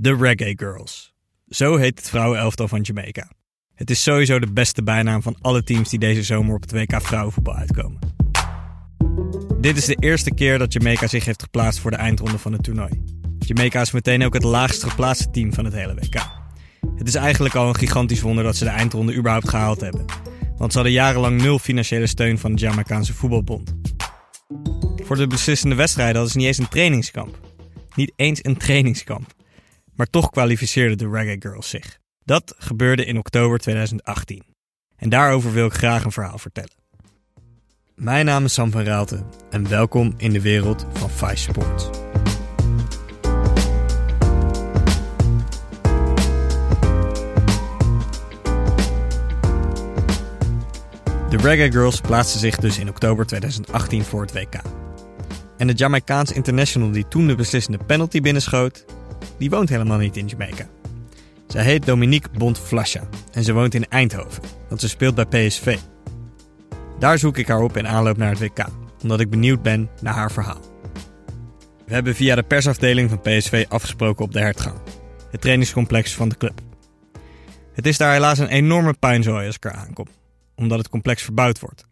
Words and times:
De 0.00 0.16
Reggae 0.16 0.52
Girls. 0.56 1.12
Zo 1.48 1.76
heet 1.76 1.98
het 1.98 2.08
vrouwenelftal 2.08 2.68
van 2.68 2.80
Jamaica. 2.80 3.30
Het 3.74 3.90
is 3.90 4.02
sowieso 4.02 4.38
de 4.38 4.52
beste 4.52 4.82
bijnaam 4.82 5.22
van 5.22 5.36
alle 5.40 5.62
teams 5.62 5.88
die 5.88 5.98
deze 5.98 6.22
zomer 6.22 6.54
op 6.54 6.62
het 6.62 6.72
WK 6.72 7.02
vrouwenvoetbal 7.02 7.54
uitkomen. 7.54 7.98
Dit 9.60 9.76
is 9.76 9.84
de 9.84 9.96
eerste 10.00 10.34
keer 10.34 10.58
dat 10.58 10.72
Jamaica 10.72 11.06
zich 11.06 11.24
heeft 11.24 11.42
geplaatst 11.42 11.80
voor 11.80 11.90
de 11.90 11.96
eindronde 11.96 12.38
van 12.38 12.52
het 12.52 12.62
toernooi. 12.62 13.02
Jamaica 13.38 13.80
is 13.80 13.90
meteen 13.90 14.24
ook 14.24 14.34
het 14.34 14.42
laagst 14.42 14.82
geplaatste 14.82 15.30
team 15.30 15.52
van 15.54 15.64
het 15.64 15.74
hele 15.74 15.94
WK. 15.94 16.26
Het 16.96 17.08
is 17.08 17.14
eigenlijk 17.14 17.54
al 17.54 17.68
een 17.68 17.76
gigantisch 17.76 18.20
wonder 18.20 18.44
dat 18.44 18.56
ze 18.56 18.64
de 18.64 18.70
eindronde 18.70 19.14
überhaupt 19.14 19.48
gehaald 19.48 19.80
hebben. 19.80 20.04
Want 20.56 20.72
ze 20.72 20.78
hadden 20.78 20.96
jarenlang 20.96 21.42
nul 21.42 21.58
financiële 21.58 22.06
steun 22.06 22.38
van 22.38 22.54
de 22.54 22.60
Jamaicaanse 22.60 23.14
voetbalbond. 23.14 23.74
Voor 24.96 25.16
de 25.16 25.26
beslissende 25.26 25.74
wedstrijden 25.74 26.14
hadden 26.14 26.32
ze 26.32 26.38
niet 26.38 26.46
eens 26.46 26.58
een 26.58 26.68
trainingskamp. 26.68 27.40
Niet 27.94 28.12
eens 28.16 28.44
een 28.44 28.56
trainingskamp. 28.56 29.36
Maar 29.98 30.10
toch 30.10 30.30
kwalificeerden 30.30 30.98
de 30.98 31.08
Reggae 31.08 31.36
Girls 31.38 31.68
zich. 31.68 31.98
Dat 32.24 32.54
gebeurde 32.58 33.04
in 33.04 33.18
oktober 33.18 33.58
2018. 33.58 34.42
En 34.96 35.08
daarover 35.08 35.52
wil 35.52 35.66
ik 35.66 35.72
graag 35.72 36.04
een 36.04 36.12
verhaal 36.12 36.38
vertellen. 36.38 36.74
Mijn 37.94 38.24
naam 38.24 38.44
is 38.44 38.52
Sam 38.52 38.70
van 38.70 38.82
Raalte 38.82 39.24
en 39.50 39.68
welkom 39.68 40.14
in 40.16 40.32
de 40.32 40.40
wereld 40.40 40.86
van 40.92 41.10
Vice 41.10 41.50
Sports. 41.50 41.90
De 51.28 51.36
Reggae 51.36 51.72
Girls 51.72 52.00
plaatsten 52.00 52.40
zich 52.40 52.56
dus 52.56 52.78
in 52.78 52.88
oktober 52.88 53.26
2018 53.26 54.04
voor 54.04 54.20
het 54.20 54.32
WK. 54.32 54.60
En 55.56 55.66
de 55.66 55.72
Jamaicaans 55.72 56.32
international 56.32 56.90
die 56.90 57.08
toen 57.08 57.26
de 57.26 57.34
beslissende 57.34 57.84
penalty 57.84 58.20
binnenschoot, 58.20 58.84
die 59.38 59.50
woont 59.50 59.68
helemaal 59.68 59.98
niet 59.98 60.16
in 60.16 60.26
Jamaica. 60.26 60.66
Zij 61.46 61.64
heet 61.64 61.86
Dominique 61.86 62.38
Bont-Flasha 62.38 63.08
en 63.32 63.44
ze 63.44 63.52
woont 63.52 63.74
in 63.74 63.88
Eindhoven, 63.88 64.42
want 64.68 64.80
ze 64.80 64.88
speelt 64.88 65.14
bij 65.14 65.24
PSV. 65.24 65.78
Daar 66.98 67.18
zoek 67.18 67.38
ik 67.38 67.48
haar 67.48 67.60
op 67.60 67.76
in 67.76 67.88
aanloop 67.88 68.16
naar 68.16 68.30
het 68.30 68.38
WK, 68.38 68.66
omdat 69.02 69.20
ik 69.20 69.30
benieuwd 69.30 69.62
ben 69.62 69.90
naar 70.00 70.14
haar 70.14 70.32
verhaal. 70.32 70.60
We 71.86 71.94
hebben 71.94 72.14
via 72.14 72.34
de 72.34 72.42
persafdeling 72.42 73.10
van 73.10 73.20
PSV 73.20 73.66
afgesproken 73.68 74.24
op 74.24 74.32
de 74.32 74.40
hertgang, 74.40 74.76
het 75.30 75.40
trainingscomplex 75.40 76.14
van 76.14 76.28
de 76.28 76.36
club. 76.36 76.60
Het 77.72 77.86
is 77.86 77.96
daar 77.96 78.12
helaas 78.12 78.38
een 78.38 78.48
enorme 78.48 78.92
puinzooi 78.92 79.46
als 79.46 79.56
ik 79.56 79.64
er 79.64 79.72
aankom, 79.72 80.06
omdat 80.54 80.78
het 80.78 80.88
complex 80.88 81.22
verbouwd 81.22 81.60
wordt. 81.60 81.86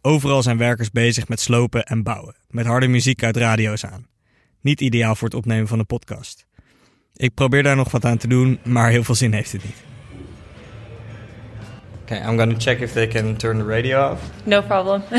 Overal 0.00 0.42
zijn 0.42 0.58
werkers 0.58 0.90
bezig 0.90 1.28
met 1.28 1.40
slopen 1.40 1.84
en 1.84 2.02
bouwen, 2.02 2.36
met 2.48 2.66
harde 2.66 2.88
muziek 2.88 3.22
uit 3.22 3.36
radio's 3.36 3.84
aan. 3.84 4.06
Niet 4.66 4.80
ideaal 4.80 5.14
voor 5.14 5.28
het 5.28 5.36
opnemen 5.36 5.68
van 5.68 5.78
een 5.78 5.86
podcast. 5.86 6.46
Ik 7.14 7.34
probeer 7.34 7.62
daar 7.62 7.76
nog 7.76 7.90
wat 7.90 8.04
aan 8.04 8.16
te 8.16 8.28
doen, 8.28 8.58
maar 8.64 8.90
heel 8.90 9.04
veel 9.04 9.14
zin 9.14 9.32
heeft 9.32 9.52
het 9.52 9.64
niet. 9.64 9.76
Okay, 12.02 12.18
I'm 12.18 12.38
gonna 12.38 12.54
check 12.58 12.80
if 12.80 12.92
they 12.92 13.06
can 13.06 13.36
turn 13.36 13.58
the 13.58 13.64
radio 13.64 14.10
off. 14.10 14.22
No 14.44 14.62
problem. 14.62 15.02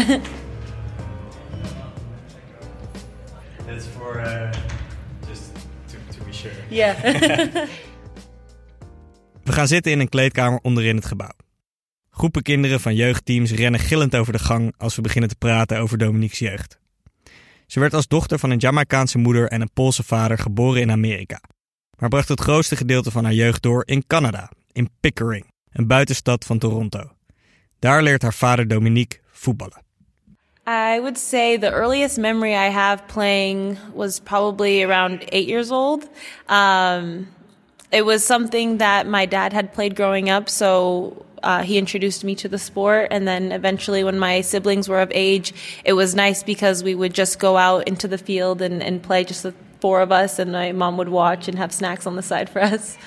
That's 3.68 3.86
for 3.98 4.20
uh, 4.20 4.52
just 5.28 5.52
to, 5.86 5.98
to 6.18 6.24
be 6.26 6.34
sure. 6.34 6.54
yeah. 6.70 7.04
We 9.44 9.52
gaan 9.52 9.68
zitten 9.68 9.92
in 9.92 10.00
een 10.00 10.10
kleedkamer 10.10 10.60
onderin 10.62 10.96
het 10.96 11.06
gebouw. 11.06 11.36
Groepen 12.10 12.42
kinderen 12.42 12.80
van 12.80 12.96
jeugdteams 12.96 13.52
rennen 13.52 13.80
gillend 13.80 14.16
over 14.16 14.34
de 14.34 14.40
gang 14.40 14.74
als 14.78 14.96
we 14.96 15.02
beginnen 15.02 15.30
te 15.30 15.36
praten 15.36 15.80
over 15.80 15.98
Dominique's 15.98 16.40
jeugd. 16.40 16.80
Ze 17.68 17.80
werd 17.80 17.94
als 17.94 18.08
dochter 18.08 18.40
van 18.40 18.50
een 18.50 18.58
Jamaicaanse 18.58 19.18
moeder 19.18 19.48
en 19.48 19.62
een 19.62 19.74
Poolse 19.74 20.04
vader 20.04 20.38
geboren 20.38 20.82
in 20.82 20.92
Amerika, 20.92 21.42
maar 21.98 22.10
bracht 22.10 22.28
het 22.28 22.40
grootste 22.40 22.76
gedeelte 22.76 23.12
van 23.12 23.24
haar 23.24 23.34
jeugd 23.34 23.62
door 23.62 23.84
in 23.86 24.08
Canada, 24.08 24.52
in 24.72 24.90
Pickering, 25.00 25.46
een 25.72 25.88
buitenstad 25.88 26.46
van 26.46 26.58
Toronto. 26.58 27.12
Daar 27.80 28.04
leert 28.04 28.22
haar 28.22 28.34
vader 28.34 28.68
Dominique 28.68 29.20
voetballen. 29.32 29.86
I 30.68 31.00
would 31.00 31.18
say 31.18 31.58
the 31.58 31.72
earliest 31.72 32.18
memory 32.18 32.52
I 32.52 32.70
have 32.70 33.04
playing 33.06 33.78
was 33.94 34.20
probably 34.20 34.84
around 34.84 35.24
eight 35.30 35.48
years 35.48 35.72
old. 35.72 36.10
Um, 36.50 37.28
it 37.92 38.06
was 38.06 38.26
something 38.26 38.78
that 38.78 39.08
my 39.08 39.26
dad 39.26 39.54
had 39.54 39.74
played 39.74 39.96
growing 39.96 40.30
up, 40.30 40.50
so 40.50 41.26
uh, 41.44 41.64
he 41.64 41.78
introduced 41.78 42.24
me 42.24 42.36
to 42.36 42.50
the 42.50 42.58
sport. 42.58 43.08
And 43.12 43.28
then 43.28 43.52
eventually, 43.52 44.04
when 44.04 44.20
my 44.20 44.42
siblings 44.42 44.90
were 44.90 45.02
of 45.02 45.12
age, 45.14 45.54
it 45.86 45.94
was 45.94 46.16
nice 46.16 46.44
because 46.44 46.84
we 46.84 46.96
would 46.96 47.14
just 47.14 47.40
go 47.40 47.58
out 47.58 47.88
into 47.88 48.08
the 48.08 48.18
field 48.18 48.62
and, 48.62 48.84
and 48.84 49.02
play, 49.02 49.24
just 49.24 49.44
the 49.44 49.54
four 49.80 50.02
of 50.02 50.12
us, 50.12 50.40
and 50.40 50.52
my 50.52 50.72
mom 50.72 50.98
would 50.98 51.10
watch 51.10 51.48
and 51.48 51.58
have 51.58 51.72
snacks 51.72 52.08
on 52.08 52.16
the 52.16 52.24
side 52.24 52.50
for 52.50 52.62
us. 52.62 52.98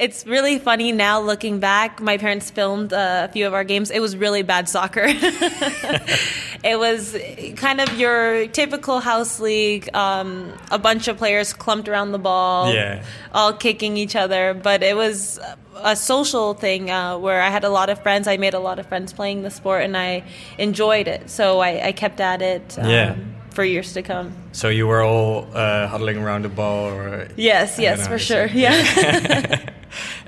It's 0.00 0.26
really 0.26 0.58
funny 0.58 0.92
now 0.92 1.20
looking 1.20 1.60
back. 1.60 2.00
My 2.00 2.16
parents 2.16 2.50
filmed 2.50 2.92
a 2.94 3.28
few 3.34 3.46
of 3.46 3.52
our 3.52 3.64
games. 3.64 3.90
It 3.90 4.00
was 4.00 4.16
really 4.16 4.40
bad 4.42 4.66
soccer. 4.66 5.04
it 6.64 6.78
was 6.78 7.14
kind 7.56 7.82
of 7.82 7.98
your 7.98 8.46
typical 8.48 9.00
house 9.00 9.40
league, 9.40 9.94
um, 9.94 10.54
a 10.70 10.78
bunch 10.78 11.06
of 11.08 11.18
players 11.18 11.52
clumped 11.52 11.86
around 11.86 12.12
the 12.12 12.18
ball, 12.18 12.72
Yeah. 12.72 13.04
all 13.34 13.52
kicking 13.52 13.98
each 13.98 14.16
other. 14.16 14.54
But 14.54 14.82
it 14.82 14.96
was 14.96 15.38
a 15.76 15.94
social 15.96 16.54
thing 16.54 16.90
uh, 16.90 17.18
where 17.18 17.42
I 17.42 17.50
had 17.50 17.64
a 17.64 17.68
lot 17.70 17.90
of 17.90 18.02
friends. 18.02 18.26
I 18.26 18.38
made 18.38 18.54
a 18.54 18.58
lot 18.60 18.78
of 18.78 18.86
friends 18.86 19.12
playing 19.12 19.42
the 19.42 19.50
sport, 19.50 19.82
and 19.84 19.96
I 19.98 20.24
enjoyed 20.56 21.08
it. 21.08 21.28
So 21.28 21.60
I, 21.60 21.88
I 21.88 21.92
kept 21.92 22.20
at 22.20 22.40
it 22.40 22.78
um, 22.78 22.88
Yeah. 22.88 23.16
for 23.50 23.64
years 23.64 23.92
to 23.92 24.02
come. 24.02 24.32
So 24.52 24.70
you 24.70 24.86
were 24.86 25.02
all 25.02 25.46
uh, 25.52 25.88
huddling 25.88 26.16
around 26.16 26.42
the 26.46 26.48
ball, 26.48 26.88
or 26.88 27.28
Yes, 27.36 27.78
yes, 27.78 28.08
for 28.08 28.18
sure. 28.18 28.46
Yeah. 28.46 29.60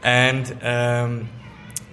and 0.03 0.45
um, 0.63 1.29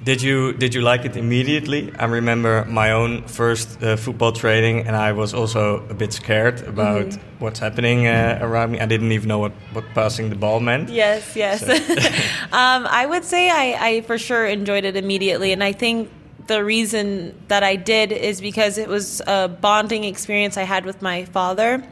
did 0.03 0.21
you 0.21 0.53
did 0.53 0.73
you 0.73 0.81
like 0.81 1.05
it 1.05 1.15
immediately? 1.17 1.91
I 1.99 2.05
remember 2.05 2.65
my 2.65 2.91
own 2.91 3.23
first 3.27 3.83
uh, 3.83 3.95
football 3.97 4.31
training, 4.31 4.87
and 4.87 4.95
I 4.95 5.11
was 5.11 5.33
also 5.33 5.83
a 5.89 5.93
bit 5.93 6.13
scared 6.13 6.61
about 6.67 7.05
Mm-hmm. 7.07 7.43
what's 7.43 7.59
happening 7.59 8.07
uh, 8.07 8.39
around 8.41 8.71
me. 8.71 8.79
I 8.79 8.85
didn't 8.85 9.11
even 9.11 9.27
know 9.27 9.39
what, 9.39 9.51
what 9.73 9.83
passing 9.93 10.29
the 10.29 10.35
ball 10.35 10.59
meant. 10.59 10.89
Yes, 10.89 11.35
yes. 11.35 11.61
um, 12.51 12.87
I 12.87 13.05
would 13.05 13.23
say 13.25 13.49
I, 13.49 13.87
I 13.87 14.01
for 14.01 14.17
sure 14.17 14.45
enjoyed 14.45 14.85
it 14.85 14.95
immediately, 14.95 15.51
and 15.51 15.63
I 15.63 15.73
think 15.73 16.09
the 16.47 16.63
reason 16.63 17.35
that 17.47 17.63
I 17.63 17.75
did 17.75 18.11
is 18.11 18.41
because 18.41 18.77
it 18.79 18.87
was 18.87 19.21
a 19.27 19.47
bonding 19.47 20.03
experience 20.03 20.57
I 20.57 20.63
had 20.63 20.85
with 20.85 21.01
my 21.01 21.25
father. 21.25 21.83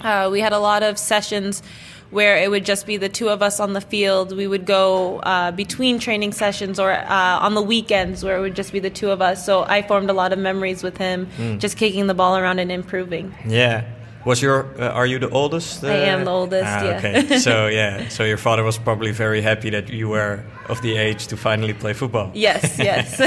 Uh, 0.00 0.28
we 0.32 0.40
had 0.40 0.52
a 0.54 0.58
lot 0.58 0.82
of 0.82 0.96
sessions 0.98 1.62
where 2.10 2.36
it 2.38 2.50
would 2.50 2.64
just 2.64 2.86
be 2.86 2.96
the 2.96 3.08
two 3.08 3.28
of 3.28 3.42
us 3.42 3.60
on 3.60 3.72
the 3.74 3.80
field. 3.80 4.34
We 4.36 4.46
would 4.46 4.64
go 4.66 5.18
uh, 5.20 5.50
between 5.52 5.98
training 5.98 6.32
sessions 6.32 6.78
or 6.78 6.90
uh, 6.92 7.38
on 7.40 7.54
the 7.54 7.62
weekends 7.62 8.24
where 8.24 8.36
it 8.38 8.40
would 8.40 8.54
just 8.56 8.72
be 8.72 8.80
the 8.80 8.90
two 8.90 9.10
of 9.10 9.20
us. 9.20 9.44
So 9.44 9.64
I 9.64 9.82
formed 9.82 10.08
a 10.10 10.14
lot 10.14 10.32
of 10.32 10.38
memories 10.38 10.82
with 10.82 10.96
him, 10.96 11.28
just 11.58 11.76
kicking 11.76 12.06
the 12.06 12.14
ball 12.14 12.36
around 12.36 12.58
and 12.60 12.72
improving. 12.72 13.34
Yeah. 13.46 13.84
Was 14.24 14.42
your 14.42 14.66
uh, 14.78 14.88
are 14.90 15.06
you 15.06 15.18
the 15.18 15.28
oldest? 15.30 15.84
I 15.84 15.94
am 16.12 16.24
the 16.24 16.30
oldest, 16.30 16.66
Ah, 16.66 16.84
yeah. 16.84 16.98
Okay. 16.98 17.38
so 17.38 17.66
yeah, 17.68 18.08
so 18.08 18.24
your 18.24 18.36
father 18.36 18.62
was 18.64 18.76
probably 18.76 19.12
very 19.12 19.40
happy 19.40 19.70
that 19.70 19.88
you 19.88 20.08
were 20.08 20.42
of 20.68 20.82
the 20.82 20.96
age 20.98 21.28
to 21.28 21.36
finally 21.36 21.72
play 21.72 21.94
football. 21.94 22.30
Yes, 22.34 22.78
yes. 22.78 23.18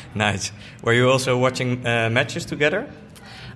Nice. 0.14 0.52
Were 0.82 0.92
you 0.94 1.10
also 1.10 1.38
watching 1.38 1.86
uh, 1.86 2.10
matches 2.10 2.44
together? 2.44 2.86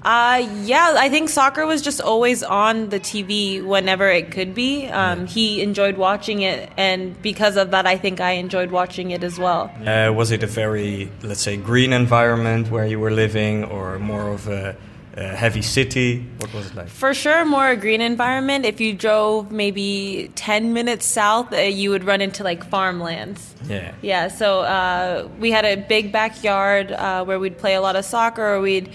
Uh, 0.03 0.49
yeah, 0.63 0.95
I 0.97 1.11
think 1.11 1.29
soccer 1.29 1.67
was 1.67 1.83
just 1.83 2.01
always 2.01 2.43
on 2.43 2.89
the 2.89 2.99
TV 2.99 3.63
whenever 3.63 4.09
it 4.09 4.31
could 4.31 4.55
be. 4.55 4.87
Um, 4.87 5.27
he 5.27 5.61
enjoyed 5.61 5.99
watching 5.99 6.41
it, 6.41 6.71
and 6.77 7.21
because 7.21 7.57
of 7.57 7.71
that, 7.73 7.87
I 7.87 7.99
think 7.99 8.21
I 8.21 8.33
enjoyed 8.33 8.71
watching 8.71 9.11
it 9.11 9.23
as 9.23 9.39
well. 9.39 9.71
Uh, 9.87 10.11
was 10.13 10.31
it 10.31 10.43
a 10.43 10.47
very, 10.47 11.11
let's 11.23 11.43
say, 11.43 11.57
green 11.59 11.93
environment 11.93 12.71
where 12.71 12.87
you 12.87 12.99
were 12.99 13.11
living, 13.11 13.65
or 13.65 13.99
more 13.99 14.29
of 14.29 14.49
a, 14.49 14.77
heavy 15.17 15.61
city? 15.61 16.25
What 16.39 16.55
was 16.55 16.69
it 16.69 16.75
like? 16.75 16.89
For 16.89 17.13
sure, 17.13 17.45
more 17.45 17.69
a 17.69 17.77
green 17.77 18.01
environment. 18.01 18.65
If 18.65 18.81
you 18.81 18.95
drove 18.95 19.53
maybe 19.53 20.31
10 20.35 20.73
minutes 20.73 21.05
south, 21.05 21.53
uh, 21.53 21.59
you 21.59 21.91
would 21.91 22.05
run 22.05 22.23
into 22.23 22.43
like 22.43 22.65
farmlands. 22.65 23.55
Yeah. 23.69 23.93
Yeah, 24.01 24.29
so 24.29 24.61
uh, 24.61 25.29
we 25.39 25.51
had 25.51 25.67
a 25.67 25.77
big 25.77 26.11
backyard 26.11 26.93
uh, 26.93 27.23
where 27.25 27.39
we'd 27.39 27.59
play 27.59 27.75
a 27.75 27.83
lot 27.83 27.97
of 27.97 28.07
soccer, 28.07 28.55
or 28.55 28.63
we'd 28.63 28.89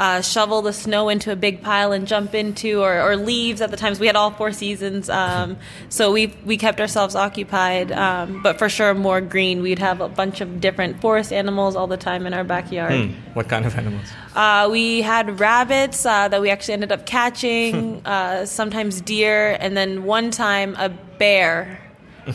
uh, 0.00 0.22
shovel 0.22 0.62
the 0.62 0.72
snow 0.72 1.10
into 1.10 1.30
a 1.30 1.36
big 1.36 1.62
pile 1.62 1.92
and 1.92 2.08
jump 2.08 2.34
into, 2.34 2.80
or, 2.80 3.02
or 3.02 3.16
leaves 3.16 3.60
at 3.60 3.70
the 3.70 3.76
times. 3.76 4.00
We 4.00 4.06
had 4.06 4.16
all 4.16 4.30
four 4.30 4.50
seasons, 4.50 5.10
um, 5.10 5.58
so 5.90 6.10
we 6.10 6.34
we 6.46 6.56
kept 6.56 6.80
ourselves 6.80 7.14
occupied. 7.14 7.92
Um, 7.92 8.42
but 8.42 8.58
for 8.58 8.70
sure, 8.70 8.94
more 8.94 9.20
green. 9.20 9.60
We'd 9.60 9.78
have 9.78 10.00
a 10.00 10.08
bunch 10.08 10.40
of 10.40 10.58
different 10.58 11.02
forest 11.02 11.34
animals 11.34 11.76
all 11.76 11.86
the 11.86 11.98
time 11.98 12.26
in 12.26 12.32
our 12.32 12.44
backyard. 12.44 13.10
Hmm. 13.10 13.34
What 13.34 13.50
kind 13.50 13.66
of 13.66 13.76
animals? 13.76 14.06
Uh, 14.34 14.68
we 14.72 15.02
had 15.02 15.38
rabbits 15.38 16.06
uh, 16.06 16.28
that 16.28 16.40
we 16.40 16.48
actually 16.48 16.74
ended 16.74 16.92
up 16.92 17.04
catching, 17.04 18.00
uh, 18.06 18.46
sometimes 18.46 19.02
deer, 19.02 19.58
and 19.60 19.76
then 19.76 20.04
one 20.04 20.30
time 20.30 20.76
a 20.78 20.88
bear 20.88 21.78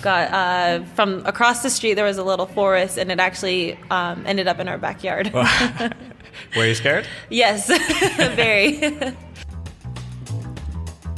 got 0.04 0.32
uh, 0.32 0.86
from 0.94 1.26
across 1.26 1.64
the 1.64 1.72
street. 1.72 1.96
There 1.96 2.06
was 2.06 2.20
a 2.20 2.24
little 2.24 2.46
forest, 2.46 3.00
and 3.00 3.12
it 3.12 3.20
actually 3.20 3.80
um, 3.90 4.24
ended 4.28 4.48
up 4.48 4.60
in 4.60 4.68
our 4.68 4.78
backyard. 4.78 5.34
Were 6.56 6.64
you 6.64 6.74
scared? 6.76 7.08
yes, 7.30 7.66
very. 8.36 8.94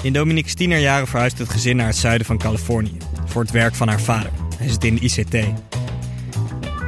In 0.03 0.13
Dominique's 0.13 0.53
tienerjaren 0.53 1.07
verhuist 1.07 1.37
het 1.37 1.49
gezin 1.49 1.75
naar 1.75 1.87
het 1.87 1.95
zuiden 1.95 2.27
van 2.27 2.37
Californië 2.37 2.97
voor 3.25 3.41
het 3.41 3.51
werk 3.51 3.75
van 3.75 3.87
haar 3.87 4.01
vader. 4.01 4.31
Hij 4.57 4.69
zit 4.69 4.83
in 4.83 4.95
de 4.95 5.01
ICT. 5.01 5.37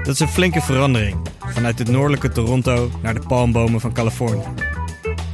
Dat 0.03 0.13
is 0.13 0.19
een 0.19 0.27
flinke 0.27 0.61
verandering 0.61 1.17
vanuit 1.39 1.79
het 1.79 1.89
noordelijke 1.89 2.29
Toronto 2.29 2.91
naar 3.01 3.13
de 3.13 3.27
palmbomen 3.27 3.79
van 3.79 3.93
Californië. 3.93 4.43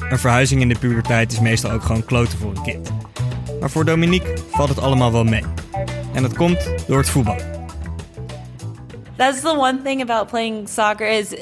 Een 0.09 0.19
verhuizing 0.19 0.61
in 0.61 0.69
de 0.69 0.79
puberteit 0.79 1.31
is 1.31 1.39
meestal 1.39 1.71
ook 1.71 1.83
gewoon 1.83 2.05
kloten 2.05 2.37
voor 2.37 2.51
een 2.55 2.63
kind. 2.63 2.91
Maar 3.59 3.69
voor 3.69 3.85
Dominique 3.85 4.37
valt 4.49 4.69
het 4.69 4.79
allemaal 4.79 5.11
wel 5.11 5.23
mee. 5.23 5.43
En 6.13 6.21
dat 6.21 6.33
komt 6.33 6.69
door 6.87 6.97
het 6.97 7.09
voetbal. 7.09 7.37
That's 9.15 9.41
the 9.41 9.57
one 9.57 9.81
thing 9.83 10.01
about 10.01 10.27
playing 10.27 10.69
soccer 10.69 11.09
is 11.09 11.35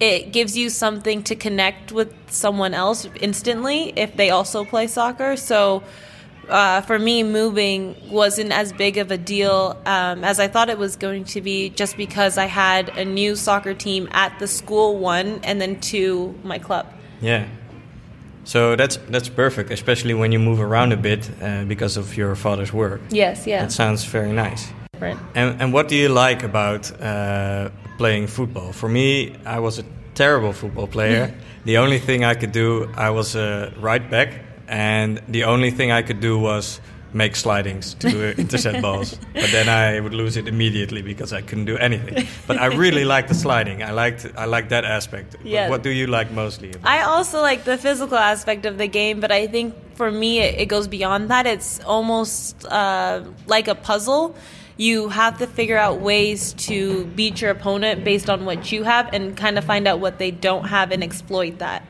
it 0.00 0.32
gives 0.32 0.56
you 0.56 0.70
something 0.70 1.22
to 1.24 1.34
connect 1.34 1.92
with 1.92 2.14
someone 2.30 2.74
else 2.74 3.08
instantly 3.20 3.92
if 3.96 4.16
they 4.16 4.30
also 4.30 4.64
play 4.64 4.86
soccer. 4.86 5.36
So 5.36 5.82
uh, 6.48 6.80
for 6.82 6.98
me, 6.98 7.22
moving 7.22 7.96
wasn't 8.10 8.52
as 8.52 8.72
big 8.72 8.96
of 8.96 9.10
a 9.10 9.18
deal 9.18 9.76
um, 9.86 10.24
as 10.24 10.40
I 10.40 10.48
thought 10.48 10.70
it 10.70 10.78
was 10.78 10.96
going 10.96 11.24
to 11.24 11.40
be, 11.40 11.70
just 11.70 11.96
because 11.96 12.38
I 12.38 12.46
had 12.46 12.96
a 12.96 13.04
new 13.04 13.36
soccer 13.36 13.74
team 13.74 14.08
at 14.12 14.38
the 14.38 14.46
school, 14.46 14.98
one, 14.98 15.40
and 15.42 15.60
then 15.60 15.80
two, 15.80 16.34
my 16.42 16.58
club. 16.58 16.86
Yeah. 17.20 17.46
So 18.44 18.76
that's 18.76 18.96
that's 19.10 19.28
perfect, 19.28 19.70
especially 19.70 20.14
when 20.14 20.32
you 20.32 20.38
move 20.38 20.58
around 20.60 20.92
a 20.92 20.96
bit 20.96 21.30
uh, 21.42 21.64
because 21.64 21.98
of 21.98 22.16
your 22.16 22.34
father's 22.34 22.72
work. 22.72 23.02
Yes, 23.10 23.46
yeah. 23.46 23.60
That 23.60 23.72
sounds 23.72 24.04
very 24.04 24.32
nice. 24.32 24.72
Right. 24.98 25.18
And, 25.34 25.60
and 25.60 25.72
what 25.72 25.88
do 25.88 25.96
you 25.96 26.08
like 26.08 26.42
about 26.42 26.90
uh, 27.00 27.68
playing 27.98 28.28
football? 28.28 28.72
For 28.72 28.88
me, 28.88 29.36
I 29.44 29.58
was 29.58 29.78
a 29.78 29.84
terrible 30.14 30.52
football 30.52 30.86
player. 30.86 31.34
the 31.64 31.78
only 31.78 31.98
thing 31.98 32.24
I 32.24 32.34
could 32.34 32.52
do, 32.52 32.90
I 32.94 33.10
was 33.10 33.36
a 33.36 33.72
right 33.78 34.08
back, 34.10 34.40
and 34.68 35.20
the 35.28 35.44
only 35.44 35.70
thing 35.70 35.92
I 35.92 36.02
could 36.02 36.20
do 36.20 36.38
was 36.38 36.80
make 37.12 37.36
slidings 37.36 37.94
to 37.94 38.38
intercept 38.38 38.82
balls. 38.82 39.18
But 39.34 39.50
then 39.50 39.68
I 39.68 40.00
would 40.00 40.14
lose 40.14 40.36
it 40.36 40.46
immediately 40.48 41.02
because 41.02 41.32
I 41.32 41.40
couldn't 41.42 41.64
do 41.64 41.76
anything. 41.78 42.26
But 42.46 42.58
I 42.58 42.66
really 42.66 43.04
liked 43.04 43.28
the 43.28 43.34
sliding. 43.34 43.82
I 43.82 43.92
liked 43.92 44.26
I 44.36 44.44
liked 44.44 44.70
that 44.70 44.84
aspect. 44.84 45.36
Yeah. 45.44 45.68
What 45.68 45.82
do 45.82 45.90
you 45.90 46.06
like 46.06 46.30
mostly? 46.30 46.70
About 46.70 46.86
I 46.86 47.02
also 47.02 47.40
like 47.40 47.64
the 47.64 47.78
physical 47.78 48.18
aspect 48.18 48.66
of 48.66 48.78
the 48.78 48.88
game, 48.88 49.20
but 49.20 49.32
I 49.32 49.46
think 49.46 49.74
for 49.94 50.10
me 50.10 50.40
it, 50.40 50.60
it 50.60 50.66
goes 50.66 50.88
beyond 50.88 51.30
that. 51.30 51.46
It's 51.46 51.80
almost 51.84 52.66
uh, 52.66 53.24
like 53.46 53.68
a 53.68 53.74
puzzle. 53.74 54.34
You 54.78 55.10
have 55.10 55.38
to 55.38 55.46
figure 55.46 55.76
out 55.76 56.00
ways 56.00 56.54
to 56.68 57.04
beat 57.04 57.42
your 57.42 57.50
opponent 57.50 58.04
based 58.04 58.30
on 58.30 58.46
what 58.46 58.72
you 58.72 58.84
have 58.84 59.12
and 59.12 59.36
kind 59.36 59.58
of 59.58 59.64
find 59.64 59.86
out 59.86 60.00
what 60.00 60.18
they 60.18 60.30
don't 60.30 60.66
have 60.68 60.90
and 60.92 61.04
exploit 61.04 61.58
that. 61.58 61.82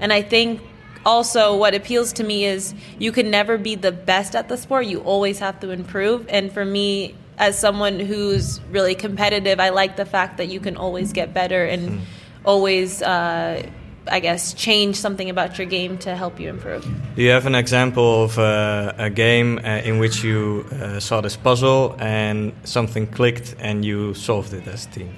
And 0.00 0.12
I 0.12 0.20
think 0.20 0.60
also 1.06 1.56
what 1.56 1.74
appeals 1.74 2.12
to 2.14 2.24
me 2.24 2.44
is 2.44 2.74
you 2.98 3.10
can 3.10 3.30
never 3.30 3.56
be 3.56 3.74
the 3.74 3.92
best 3.92 4.36
at 4.36 4.50
the 4.50 4.58
sport. 4.58 4.84
You 4.84 5.00
always 5.00 5.38
have 5.38 5.58
to 5.60 5.70
improve. 5.70 6.26
And 6.28 6.52
for 6.52 6.64
me 6.64 7.14
as 7.38 7.58
someone 7.58 7.98
who's 7.98 8.60
really 8.70 8.94
competitive 8.94 9.58
i 9.58 9.70
like 9.70 9.96
the 9.96 10.04
fact 10.04 10.36
that 10.36 10.48
you 10.48 10.60
can 10.60 10.76
always 10.76 11.12
get 11.12 11.32
better 11.32 11.64
and 11.64 12.00
always 12.44 13.02
uh, 13.02 13.66
i 14.10 14.20
guess 14.20 14.54
change 14.54 14.96
something 14.96 15.30
about 15.30 15.58
your 15.58 15.66
game 15.66 15.96
to 15.98 16.14
help 16.14 16.40
you 16.40 16.48
improve 16.48 16.84
Do 17.14 17.22
you 17.22 17.30
have 17.30 17.46
an 17.46 17.54
example 17.54 18.24
of 18.24 18.38
uh, 18.38 18.94
a 18.96 19.10
game 19.10 19.58
uh, 19.58 19.82
in 19.84 19.98
which 19.98 20.24
you 20.24 20.64
uh, 20.72 20.98
saw 20.98 21.20
this 21.20 21.36
puzzle 21.36 21.94
and 21.98 22.52
something 22.64 23.06
clicked 23.06 23.54
and 23.58 23.84
you 23.84 24.14
solved 24.14 24.54
it 24.54 24.66
as 24.66 24.86
a 24.86 24.90
team? 24.90 25.10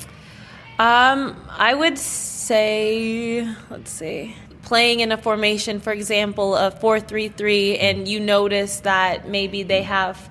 Um, 0.78 1.36
I 1.56 1.72
would 1.72 1.98
say, 1.98 3.48
let's 3.70 3.92
see, 3.92 4.34
playing 4.62 5.00
in 5.00 5.12
a 5.12 5.16
formation, 5.16 5.78
for 5.78 5.92
example, 5.92 6.56
of 6.56 6.80
4 6.80 6.98
3 6.98 7.28
3, 7.28 7.78
and 7.78 8.08
you 8.08 8.18
notice 8.18 8.80
that 8.80 9.28
maybe 9.28 9.62
they 9.62 9.82
have 9.82 10.28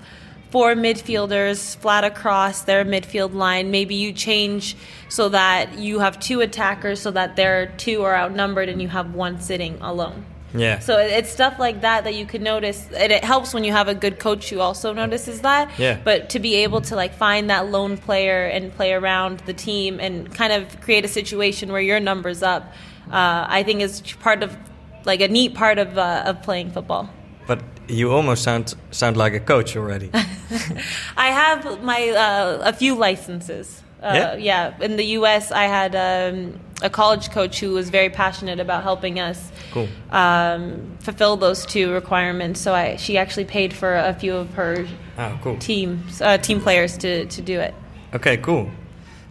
four 0.53 0.75
midfielders 0.75 1.75
flat 1.77 2.03
across 2.03 2.61
their 2.61 2.85
midfield 2.85 3.33
line. 3.33 3.71
Maybe 3.71 3.95
you 3.95 4.13
change 4.13 4.77
so 5.09 5.29
that 5.29 5.79
you 5.79 5.97
have 5.97 6.19
two 6.19 6.41
attackers 6.41 7.01
so 7.01 7.09
that 7.09 7.35
their 7.35 7.73
two 7.77 8.03
are 8.03 8.15
outnumbered 8.15 8.69
and 8.69 8.79
you 8.79 8.87
have 8.87 9.15
one 9.15 9.41
sitting 9.41 9.79
alone. 9.81 10.23
Yeah. 10.53 10.77
So 10.77 10.99
it's 10.99 11.31
stuff 11.31 11.57
like 11.57 11.81
that 11.81 12.03
that 12.03 12.13
you 12.13 12.27
can 12.27 12.43
notice, 12.43 12.87
and 12.95 13.11
it 13.11 13.23
helps 13.23 13.55
when 13.55 13.63
you 13.63 13.71
have 13.71 13.87
a 13.87 13.95
good 13.95 14.19
coach 14.19 14.51
who 14.51 14.59
also 14.59 14.93
notices 14.93 15.41
that. 15.41 15.71
Yeah. 15.79 15.99
But 16.03 16.29
to 16.29 16.39
be 16.39 16.53
able 16.57 16.81
to 16.81 16.95
like 16.95 17.15
find 17.15 17.49
that 17.49 17.71
lone 17.71 17.97
player 17.97 18.45
and 18.45 18.71
play 18.75 18.93
around 18.93 19.39
the 19.47 19.53
team 19.53 19.99
and 19.99 20.31
kind 20.31 20.53
of 20.53 20.81
create 20.81 21.03
a 21.03 21.07
situation 21.07 21.71
where 21.71 21.81
your 21.81 21.99
numbers 21.99 22.43
up, 22.43 22.71
uh, 23.11 23.47
I 23.49 23.63
think 23.63 23.81
is 23.81 24.03
part 24.19 24.43
of 24.43 24.55
like 25.03 25.21
a 25.21 25.27
neat 25.27 25.55
part 25.55 25.79
of 25.79 25.97
uh, 25.97 26.25
of 26.27 26.43
playing 26.43 26.69
football. 26.69 27.09
But 27.47 27.59
you 27.87 28.11
almost 28.11 28.43
sound 28.43 28.75
sound 28.91 29.17
like 29.17 29.33
a 29.33 29.39
coach 29.39 29.75
already. 29.75 30.09
I 31.17 31.27
have 31.27 31.83
my 31.83 32.09
uh, 32.09 32.69
a 32.69 32.73
few 32.73 32.95
licenses. 32.95 33.81
Uh, 34.01 34.11
Yeah? 34.15 34.35
yeah. 34.35 34.83
In 34.85 34.97
the 34.97 35.05
U.S., 35.19 35.51
I 35.51 35.63
had 35.63 35.95
um, 35.95 36.59
a 36.81 36.89
college 36.89 37.29
coach 37.31 37.59
who 37.61 37.71
was 37.73 37.89
very 37.89 38.09
passionate 38.09 38.59
about 38.59 38.83
helping 38.83 39.19
us 39.19 39.51
Cool. 39.71 39.87
um, 40.11 40.97
fulfill 40.99 41.37
those 41.37 41.65
two 41.65 41.93
requirements. 41.93 42.59
So 42.61 42.73
I, 42.73 42.97
she 42.97 43.17
actually 43.17 43.45
paid 43.45 43.73
for 43.73 43.95
a 43.95 44.13
few 44.13 44.35
of 44.35 44.53
her 44.55 44.85
oh, 45.17 45.39
cool. 45.41 45.57
teams, 45.57 46.21
uh, 46.21 46.37
team 46.37 46.59
players 46.61 46.97
to, 46.97 47.25
to 47.25 47.41
do 47.41 47.59
it. 47.61 47.73
Okay, 48.13 48.37
cool. 48.37 48.69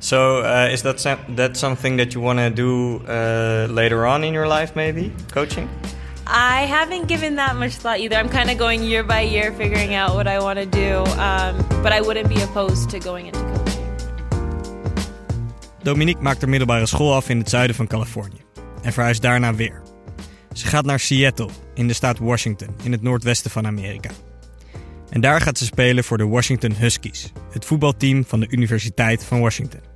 So 0.00 0.38
uh, 0.38 0.68
is 0.72 0.82
that 0.82 0.98
that 1.36 1.56
something 1.56 1.98
that 1.98 2.14
you 2.14 2.20
want 2.24 2.38
to 2.38 2.50
do 2.50 3.04
uh, 3.06 3.66
later 3.70 4.04
on 4.06 4.24
in 4.24 4.34
your 4.34 4.48
life, 4.48 4.74
maybe 4.74 5.12
coaching? 5.30 5.68
I 6.34 6.66
haven't 6.66 7.08
given 7.08 7.36
that 7.36 7.56
much 7.56 7.72
thought 7.72 7.98
either. 7.98 8.16
I'm 8.16 8.30
kind 8.30 8.50
of 8.50 8.56
going 8.56 8.82
year 8.82 9.04
by 9.04 9.20
year, 9.20 9.52
figuring 9.52 9.94
out 9.94 10.14
what 10.14 10.26
I 10.26 10.38
want 10.38 10.58
to 10.58 10.66
do. 10.66 10.96
Um, 11.20 11.82
but 11.82 11.92
I 11.92 12.00
wouldn't 12.00 12.28
be 12.28 12.42
opposed 12.42 12.88
to 12.90 12.98
going 12.98 13.26
into 13.26 13.40
coaching. 13.40 13.84
Dominique 15.82 16.22
maakt 16.22 16.40
haar 16.40 16.48
middelbare 16.48 16.86
school 16.86 17.14
af 17.14 17.28
in 17.28 17.38
het 17.38 17.48
zuiden 17.48 17.76
van 17.76 17.86
Californië 17.86 18.40
en 18.82 18.92
verhuist 18.92 19.22
daarna 19.22 19.54
weer. 19.54 19.82
Ze 20.52 20.66
gaat 20.66 20.84
naar 20.84 21.00
Seattle 21.00 21.48
in 21.74 21.88
de 21.88 21.94
staat 21.94 22.18
Washington 22.18 22.68
in 22.82 22.92
het 22.92 23.02
noordwesten 23.02 23.50
van 23.50 23.66
Amerika. 23.66 24.10
En 25.10 25.20
daar 25.20 25.40
gaat 25.40 25.58
ze 25.58 25.64
spelen 25.64 26.04
voor 26.04 26.18
de 26.18 26.26
Washington 26.26 26.72
Huskies, 26.72 27.32
het 27.50 27.64
voetbalteam 27.64 28.24
van 28.24 28.40
de 28.40 28.46
Universiteit 28.50 29.24
van 29.24 29.40
Washington. 29.40 29.91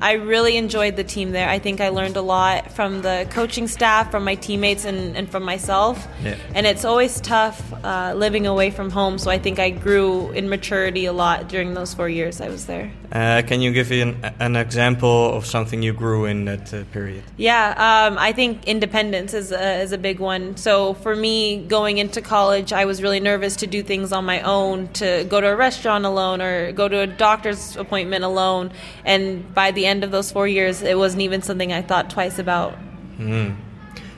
I 0.00 0.12
really 0.12 0.56
enjoyed 0.56 0.96
the 0.96 1.04
team 1.04 1.32
there. 1.32 1.48
I 1.48 1.58
think 1.58 1.80
I 1.80 1.90
learned 1.90 2.16
a 2.16 2.22
lot 2.22 2.72
from 2.72 3.02
the 3.02 3.26
coaching 3.30 3.68
staff, 3.68 4.10
from 4.10 4.24
my 4.24 4.34
teammates, 4.34 4.84
and, 4.84 5.16
and 5.16 5.30
from 5.30 5.42
myself. 5.42 6.06
Yeah. 6.22 6.36
And 6.54 6.66
it's 6.66 6.84
always 6.84 7.20
tough 7.20 7.60
uh, 7.84 8.14
living 8.16 8.46
away 8.46 8.70
from 8.70 8.90
home, 8.90 9.18
so 9.18 9.30
I 9.30 9.38
think 9.38 9.58
I 9.58 9.70
grew 9.70 10.30
in 10.30 10.48
maturity 10.48 11.04
a 11.04 11.12
lot 11.12 11.48
during 11.48 11.74
those 11.74 11.92
four 11.92 12.08
years 12.08 12.40
I 12.40 12.48
was 12.48 12.66
there. 12.66 12.90
Uh, 13.12 13.42
can 13.46 13.60
you 13.60 13.72
give 13.72 13.92
an, 13.92 14.34
an 14.40 14.56
example 14.56 15.34
of 15.34 15.46
something 15.46 15.82
you 15.82 15.92
grew 15.92 16.24
in 16.24 16.46
that 16.46 16.72
uh, 16.72 16.84
period? 16.92 17.22
Yeah, 17.36 18.08
um, 18.08 18.18
I 18.18 18.32
think 18.32 18.66
independence 18.66 19.34
is 19.34 19.52
a, 19.52 19.82
is 19.82 19.92
a 19.92 19.98
big 19.98 20.18
one. 20.18 20.56
So 20.56 20.94
for 20.94 21.14
me, 21.14 21.58
going 21.58 21.98
into 21.98 22.20
college, 22.20 22.72
I 22.72 22.86
was 22.86 23.02
really 23.02 23.20
nervous 23.20 23.56
to 23.56 23.66
do 23.66 23.82
things 23.82 24.12
on 24.12 24.24
my 24.24 24.40
own, 24.40 24.88
to 24.94 25.24
go 25.28 25.40
to 25.40 25.48
a 25.48 25.56
restaurant 25.56 26.04
alone 26.04 26.40
or 26.40 26.72
go 26.72 26.88
to 26.88 27.00
a 27.00 27.06
doctor's 27.06 27.76
appointment 27.76 28.24
alone. 28.24 28.72
And 29.04 29.54
by 29.54 29.70
the 29.74 29.86
end 29.86 30.04
of 30.04 30.10
those 30.10 30.30
four 30.32 30.46
years, 30.46 30.82
it 30.82 30.98
wasn't 30.98 31.22
even 31.22 31.42
something 31.42 31.72
I 31.72 31.82
thought 31.82 32.10
twice 32.10 32.38
about. 32.38 32.74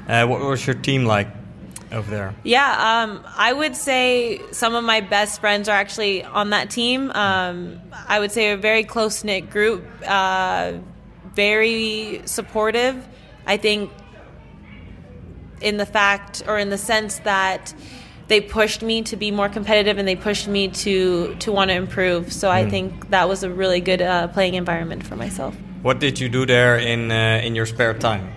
Uh, 0.08 0.26
what 0.26 0.40
was 0.40 0.66
your 0.66 0.76
team 0.76 1.04
like 1.04 1.28
over 1.92 2.10
there? 2.10 2.34
Yeah, 2.42 3.04
um, 3.04 3.24
I 3.36 3.52
would 3.52 3.76
say 3.76 4.40
some 4.52 4.74
of 4.74 4.84
my 4.84 5.00
best 5.00 5.40
friends 5.40 5.68
are 5.68 5.76
actually 5.76 6.24
on 6.24 6.50
that 6.50 6.70
team. 6.70 7.10
Um, 7.10 7.80
I 8.08 8.20
would 8.20 8.32
say 8.32 8.52
a 8.52 8.56
very 8.56 8.84
close 8.84 9.24
knit 9.24 9.50
group, 9.50 9.84
uh, 10.06 10.74
very 11.34 12.22
supportive. 12.24 13.06
I 13.46 13.56
think 13.56 13.90
in 15.60 15.76
the 15.76 15.86
fact 15.86 16.42
or 16.46 16.58
in 16.58 16.70
the 16.70 16.78
sense 16.78 17.20
that 17.20 17.74
they 18.28 18.40
pushed 18.40 18.82
me 18.82 19.02
to 19.02 19.16
be 19.16 19.30
more 19.30 19.48
competitive 19.48 19.98
and 19.98 20.06
they 20.06 20.16
pushed 20.16 20.48
me 20.48 20.68
to 20.68 21.34
to 21.36 21.52
want 21.52 21.70
to 21.70 21.76
improve. 21.76 22.32
So 22.32 22.50
I 22.50 22.68
think 22.68 23.10
that 23.10 23.28
was 23.28 23.42
a 23.42 23.50
really 23.50 23.80
good 23.80 24.02
uh, 24.02 24.28
playing 24.28 24.54
environment 24.54 25.06
for 25.06 25.16
myself. 25.16 25.54
What 25.82 26.00
did 26.00 26.18
you 26.18 26.28
do 26.28 26.46
there 26.46 26.76
in 26.78 27.10
uh, 27.10 27.40
in 27.44 27.54
your 27.54 27.66
spare 27.66 27.94
time? 27.94 28.32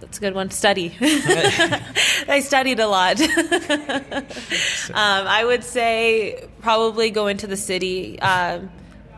That's 0.00 0.18
a 0.18 0.20
good 0.20 0.34
one. 0.34 0.50
Study. 0.50 0.94
I 1.00 2.42
studied 2.44 2.80
a 2.80 2.88
lot. 2.88 3.20
um, 3.20 3.30
I 4.92 5.44
would 5.44 5.62
say 5.62 6.48
probably 6.60 7.10
go 7.10 7.28
into 7.28 7.46
the 7.46 7.56
city. 7.56 8.20
Um, 8.20 8.70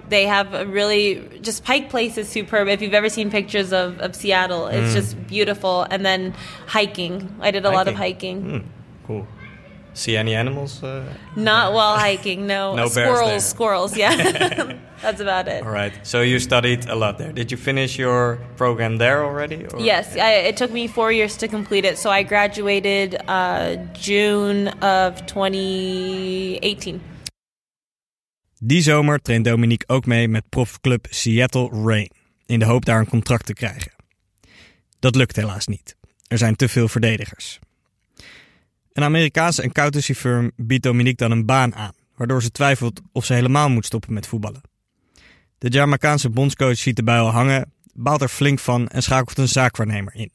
they 0.08 0.26
have 0.26 0.52
a 0.52 0.66
really 0.66 1.40
just 1.40 1.64
Pike 1.64 1.88
Place 1.88 2.18
is 2.18 2.28
superb. 2.28 2.68
If 2.68 2.82
you've 2.82 2.92
ever 2.92 3.08
seen 3.08 3.30
pictures 3.30 3.72
of, 3.72 3.98
of 4.00 4.14
Seattle, 4.14 4.66
it's 4.66 4.92
just 4.92 5.26
beautiful. 5.26 5.86
And 5.90 6.04
then 6.04 6.34
hiking. 6.66 7.34
I 7.40 7.50
did 7.50 7.64
a 7.64 7.70
lot 7.70 7.88
of 7.88 7.94
hiking. 7.94 8.42
Hmm, 8.42 8.68
cool. 9.06 9.26
See 9.94 10.16
any 10.16 10.34
animals? 10.34 10.82
Uh, 10.82 11.02
Not 11.36 11.72
while 11.74 11.98
hiking, 11.98 12.46
no. 12.46 12.74
No 12.74 12.88
bears 12.88 12.92
squirrels, 12.92 13.28
there. 13.28 13.40
squirrels, 13.40 13.96
yeah. 13.96 14.78
That's 15.02 15.20
about 15.20 15.48
it. 15.48 15.62
all 15.62 15.70
right. 15.70 15.92
So 16.02 16.22
you 16.22 16.38
studied 16.38 16.88
a 16.88 16.94
lot 16.94 17.18
there. 17.18 17.32
Did 17.32 17.50
you 17.50 17.58
finish 17.58 17.98
your 17.98 18.38
program 18.56 18.96
there 18.98 19.22
already? 19.24 19.66
Or? 19.66 19.80
Yes, 19.80 20.16
I, 20.16 20.46
it 20.48 20.56
took 20.56 20.70
me 20.72 20.86
four 20.88 21.12
years 21.12 21.36
to 21.36 21.48
complete 21.48 21.84
it. 21.84 21.98
So 21.98 22.08
I 22.10 22.22
graduated 22.24 23.16
uh, 23.28 23.76
June 24.00 24.68
of 24.80 25.26
2018. 25.26 27.00
Die 28.64 28.82
zomer 28.82 29.18
traint 29.22 29.44
Dominique 29.44 29.88
ook 29.88 30.06
mee 30.06 30.28
met 30.28 30.48
profclub 30.48 31.06
Seattle 31.10 31.68
Rain. 31.84 32.10
In 32.46 32.58
de 32.58 32.64
hoop 32.64 32.84
daar 32.84 32.98
een 33.00 33.08
contract 33.08 33.46
te 33.46 33.52
krijgen. 33.52 33.92
Dat 34.98 35.14
lukt 35.14 35.36
helaas 35.36 35.66
niet. 35.66 35.96
Er 36.26 36.38
zijn 36.38 36.56
te 36.56 36.68
veel 36.68 36.88
verdedigers. 36.88 37.58
Een 38.92 39.02
Amerikaanse 39.02 39.62
accountancy 39.62 40.14
firm 40.14 40.50
biedt 40.56 40.82
Dominique 40.82 41.28
dan 41.28 41.30
een 41.30 41.46
baan 41.46 41.74
aan, 41.74 41.92
waardoor 42.16 42.42
ze 42.42 42.50
twijfelt 42.50 43.00
of 43.12 43.24
ze 43.24 43.34
helemaal 43.34 43.68
moet 43.68 43.86
stoppen 43.86 44.12
met 44.12 44.26
voetballen. 44.26 44.60
De 45.58 45.68
Jamaicaanse 45.68 46.30
bondscoach 46.30 46.76
ziet 46.76 46.96
de 46.96 47.02
bui 47.02 47.20
al 47.20 47.30
hangen, 47.30 47.72
baalt 47.94 48.22
er 48.22 48.28
flink 48.28 48.58
van 48.58 48.88
en 48.88 49.02
schakelt 49.02 49.38
een 49.38 49.48
zaakwaarnemer 49.48 50.14
in. 50.14 50.30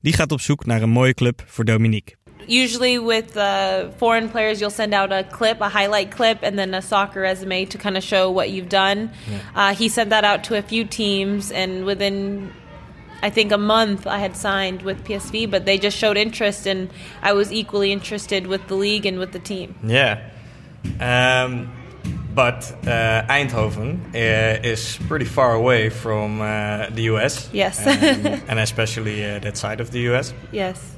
Die 0.00 0.12
gaat 0.12 0.32
op 0.32 0.40
zoek 0.40 0.66
naar 0.66 0.82
een 0.82 0.90
mooie 0.90 1.14
club 1.14 1.42
voor 1.46 1.64
Dominique. 1.64 2.16
Usually, 2.48 3.00
with 3.00 3.36
uh, 3.36 3.88
foreign 3.96 4.30
players, 4.30 4.58
you'll 4.58 4.70
send 4.70 4.92
out 4.92 5.10
a 5.10 5.22
clip, 5.22 5.60
a 5.60 5.68
highlight 5.68 6.14
clip, 6.14 6.42
and 6.42 6.56
then 6.56 6.74
a 6.74 6.80
soccer 6.80 7.22
resume 7.22 7.66
to 7.66 7.78
kind 7.78 7.96
of 7.96 8.02
show 8.02 8.34
what 8.34 8.48
you've 8.48 8.68
done. 8.68 9.10
Uh, 9.54 9.74
he 9.74 9.88
sent 9.88 10.10
that 10.10 10.24
out 10.24 10.44
to 10.44 10.56
a 10.56 10.62
few 10.62 10.84
teams, 10.84 11.50
and 11.50 11.84
within 11.84 12.50
I 13.22 13.30
think 13.30 13.52
a 13.52 13.58
month 13.58 14.06
I 14.06 14.18
had 14.18 14.36
signed 14.36 14.82
with 14.82 15.04
PSV, 15.04 15.50
but 15.50 15.64
they 15.64 15.78
just 15.78 15.96
showed 15.96 16.16
interest, 16.16 16.66
and 16.66 16.90
I 17.22 17.32
was 17.32 17.52
equally 17.52 17.92
interested 17.92 18.46
with 18.46 18.66
the 18.68 18.74
league 18.74 19.06
and 19.06 19.18
with 19.18 19.32
the 19.32 19.38
team. 19.38 19.74
Yeah. 19.82 20.30
Um, 21.00 21.72
but 22.34 22.70
uh, 22.86 23.26
Eindhoven 23.28 24.14
uh, 24.14 24.60
is 24.62 24.98
pretty 25.08 25.24
far 25.24 25.54
away 25.54 25.88
from 25.88 26.40
uh, 26.40 26.90
the 26.90 27.02
US. 27.14 27.48
Yes. 27.52 27.80
Um, 27.80 27.94
and 28.48 28.58
especially 28.58 29.24
uh, 29.24 29.38
that 29.38 29.56
side 29.56 29.80
of 29.80 29.90
the 29.90 30.00
US. 30.12 30.34
Yes. 30.52 30.96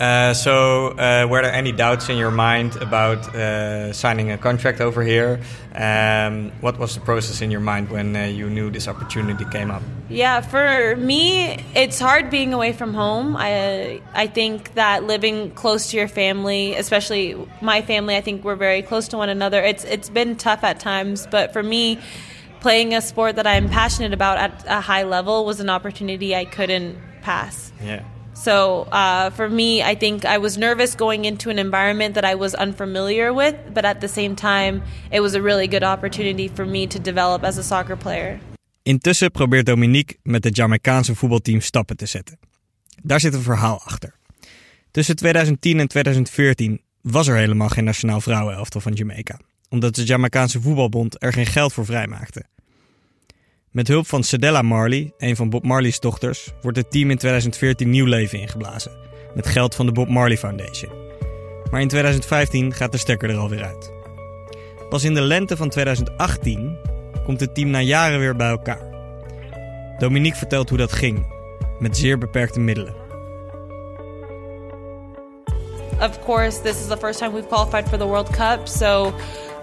Uh, 0.00 0.34
so, 0.34 0.88
uh, 0.98 1.26
were 1.28 1.40
there 1.42 1.52
any 1.52 1.72
doubts 1.72 2.08
in 2.10 2.18
your 2.18 2.30
mind 2.30 2.76
about 2.76 3.34
uh, 3.34 3.92
signing 3.92 4.30
a 4.30 4.36
contract 4.36 4.80
over 4.80 5.02
here? 5.02 5.40
Um, 5.74 6.52
what 6.60 6.78
was 6.78 6.94
the 6.94 7.00
process 7.00 7.40
in 7.40 7.50
your 7.50 7.60
mind 7.60 7.90
when 7.90 8.14
uh, 8.14 8.24
you 8.24 8.50
knew 8.50 8.70
this 8.70 8.88
opportunity 8.88 9.46
came 9.46 9.70
up? 9.70 9.82
Yeah, 10.10 10.42
for 10.42 10.96
me, 10.96 11.64
it's 11.74 11.98
hard 11.98 12.28
being 12.30 12.52
away 12.52 12.72
from 12.74 12.92
home. 12.92 13.36
I 13.38 14.02
I 14.12 14.26
think 14.26 14.74
that 14.74 15.04
living 15.04 15.50
close 15.52 15.90
to 15.90 15.96
your 15.96 16.08
family, 16.08 16.74
especially 16.74 17.34
my 17.62 17.80
family, 17.80 18.16
I 18.16 18.20
think 18.20 18.44
we're 18.44 18.56
very 18.56 18.82
close 18.82 19.08
to 19.08 19.16
one 19.16 19.30
another. 19.30 19.62
It's 19.62 19.84
it's 19.84 20.10
been 20.10 20.36
tough 20.36 20.62
at 20.62 20.78
times, 20.78 21.26
but 21.30 21.54
for 21.54 21.62
me, 21.62 21.98
playing 22.60 22.94
a 22.94 23.00
sport 23.00 23.36
that 23.36 23.46
I'm 23.46 23.70
passionate 23.70 24.12
about 24.12 24.38
at 24.38 24.64
a 24.66 24.80
high 24.80 25.04
level 25.04 25.46
was 25.46 25.60
an 25.60 25.70
opportunity 25.70 26.36
I 26.36 26.44
couldn't 26.44 26.98
pass. 27.22 27.72
Yeah. 27.82 28.02
So 28.44 28.86
uh, 28.92 29.30
for 29.30 29.48
me, 29.48 29.82
I 29.82 29.96
think 29.96 30.24
I 30.24 30.38
was 30.38 30.56
nervous 30.56 30.94
going 30.94 31.24
into 31.24 31.50
an 31.50 31.58
environment 31.58 32.14
that 32.14 32.24
I 32.24 32.36
was 32.36 32.54
unfamiliar 32.54 33.34
with, 33.34 33.54
but 33.72 33.84
at 33.84 34.00
the 34.00 34.08
same 34.08 34.34
time, 34.34 34.82
it 35.10 35.20
was 35.20 35.34
a 35.34 35.40
really 35.40 35.68
good 35.68 35.82
opportunity 35.82 36.48
for 36.54 36.66
me 36.66 36.86
to 36.86 37.00
develop 37.00 37.44
as 37.44 37.58
a 37.58 37.62
soccer 37.62 37.96
player. 37.96 38.38
Intussen 38.82 39.30
probeert 39.30 39.66
Dominique 39.66 40.16
met 40.22 40.44
het 40.44 40.56
Jamaicaanse 40.56 41.14
voetbalteam 41.14 41.60
stappen 41.60 41.96
te 41.96 42.06
zetten. 42.06 42.38
Daar 43.02 43.20
zit 43.20 43.34
een 43.34 43.42
verhaal 43.42 43.80
achter. 43.84 44.14
Tussen 44.90 45.16
2010 45.16 45.80
en 45.80 45.88
2014 45.88 46.80
was 47.00 47.28
er 47.28 47.36
helemaal 47.36 47.68
geen 47.68 47.84
nationaal 47.84 48.20
vrouwenelftal 48.20 48.80
van 48.80 48.92
Jamaica, 48.92 49.40
omdat 49.68 49.94
de 49.94 50.04
Jamaicaanse 50.04 50.60
voetbalbond 50.60 51.22
er 51.22 51.32
geen 51.32 51.46
geld 51.46 51.72
voor 51.72 51.84
vrijmaakte. 51.84 52.44
Met 53.76 53.88
hulp 53.88 54.06
van 54.06 54.22
Cedella 54.22 54.62
Marley, 54.62 55.12
een 55.18 55.36
van 55.36 55.50
Bob 55.50 55.64
Marley's 55.64 56.00
dochters, 56.00 56.52
wordt 56.60 56.76
het 56.76 56.90
team 56.90 57.10
in 57.10 57.16
2014 57.16 57.90
nieuw 57.90 58.06
leven 58.06 58.38
ingeblazen, 58.38 58.92
met 59.34 59.46
geld 59.46 59.74
van 59.74 59.86
de 59.86 59.92
Bob 59.92 60.08
Marley 60.08 60.36
Foundation. 60.36 60.92
Maar 61.70 61.80
in 61.80 61.88
2015 61.88 62.72
gaat 62.72 62.92
de 62.92 62.98
stekker 62.98 63.30
er 63.30 63.36
alweer 63.36 63.64
uit. 63.64 63.92
Pas 64.88 65.04
in 65.04 65.14
de 65.14 65.20
lente 65.20 65.56
van 65.56 65.68
2018 65.68 66.76
komt 67.24 67.40
het 67.40 67.54
team 67.54 67.70
na 67.70 67.80
jaren 67.80 68.18
weer 68.18 68.36
bij 68.36 68.48
elkaar. 68.48 68.94
Dominique 69.98 70.38
vertelt 70.38 70.68
hoe 70.68 70.78
dat 70.78 70.92
ging, 70.92 71.26
met 71.78 71.96
zeer 71.96 72.18
beperkte 72.18 72.60
middelen. 72.60 72.94
Of 76.00 76.24
course, 76.24 76.62
this 76.62 76.80
is 76.80 76.86
the 76.86 76.96
first 76.96 77.18
time 77.18 77.32
we've 77.32 77.48
qualified 77.48 77.88
for 77.88 77.98
the 77.98 78.06
World 78.06 78.30
Cup, 78.30 78.68
so 78.68 79.14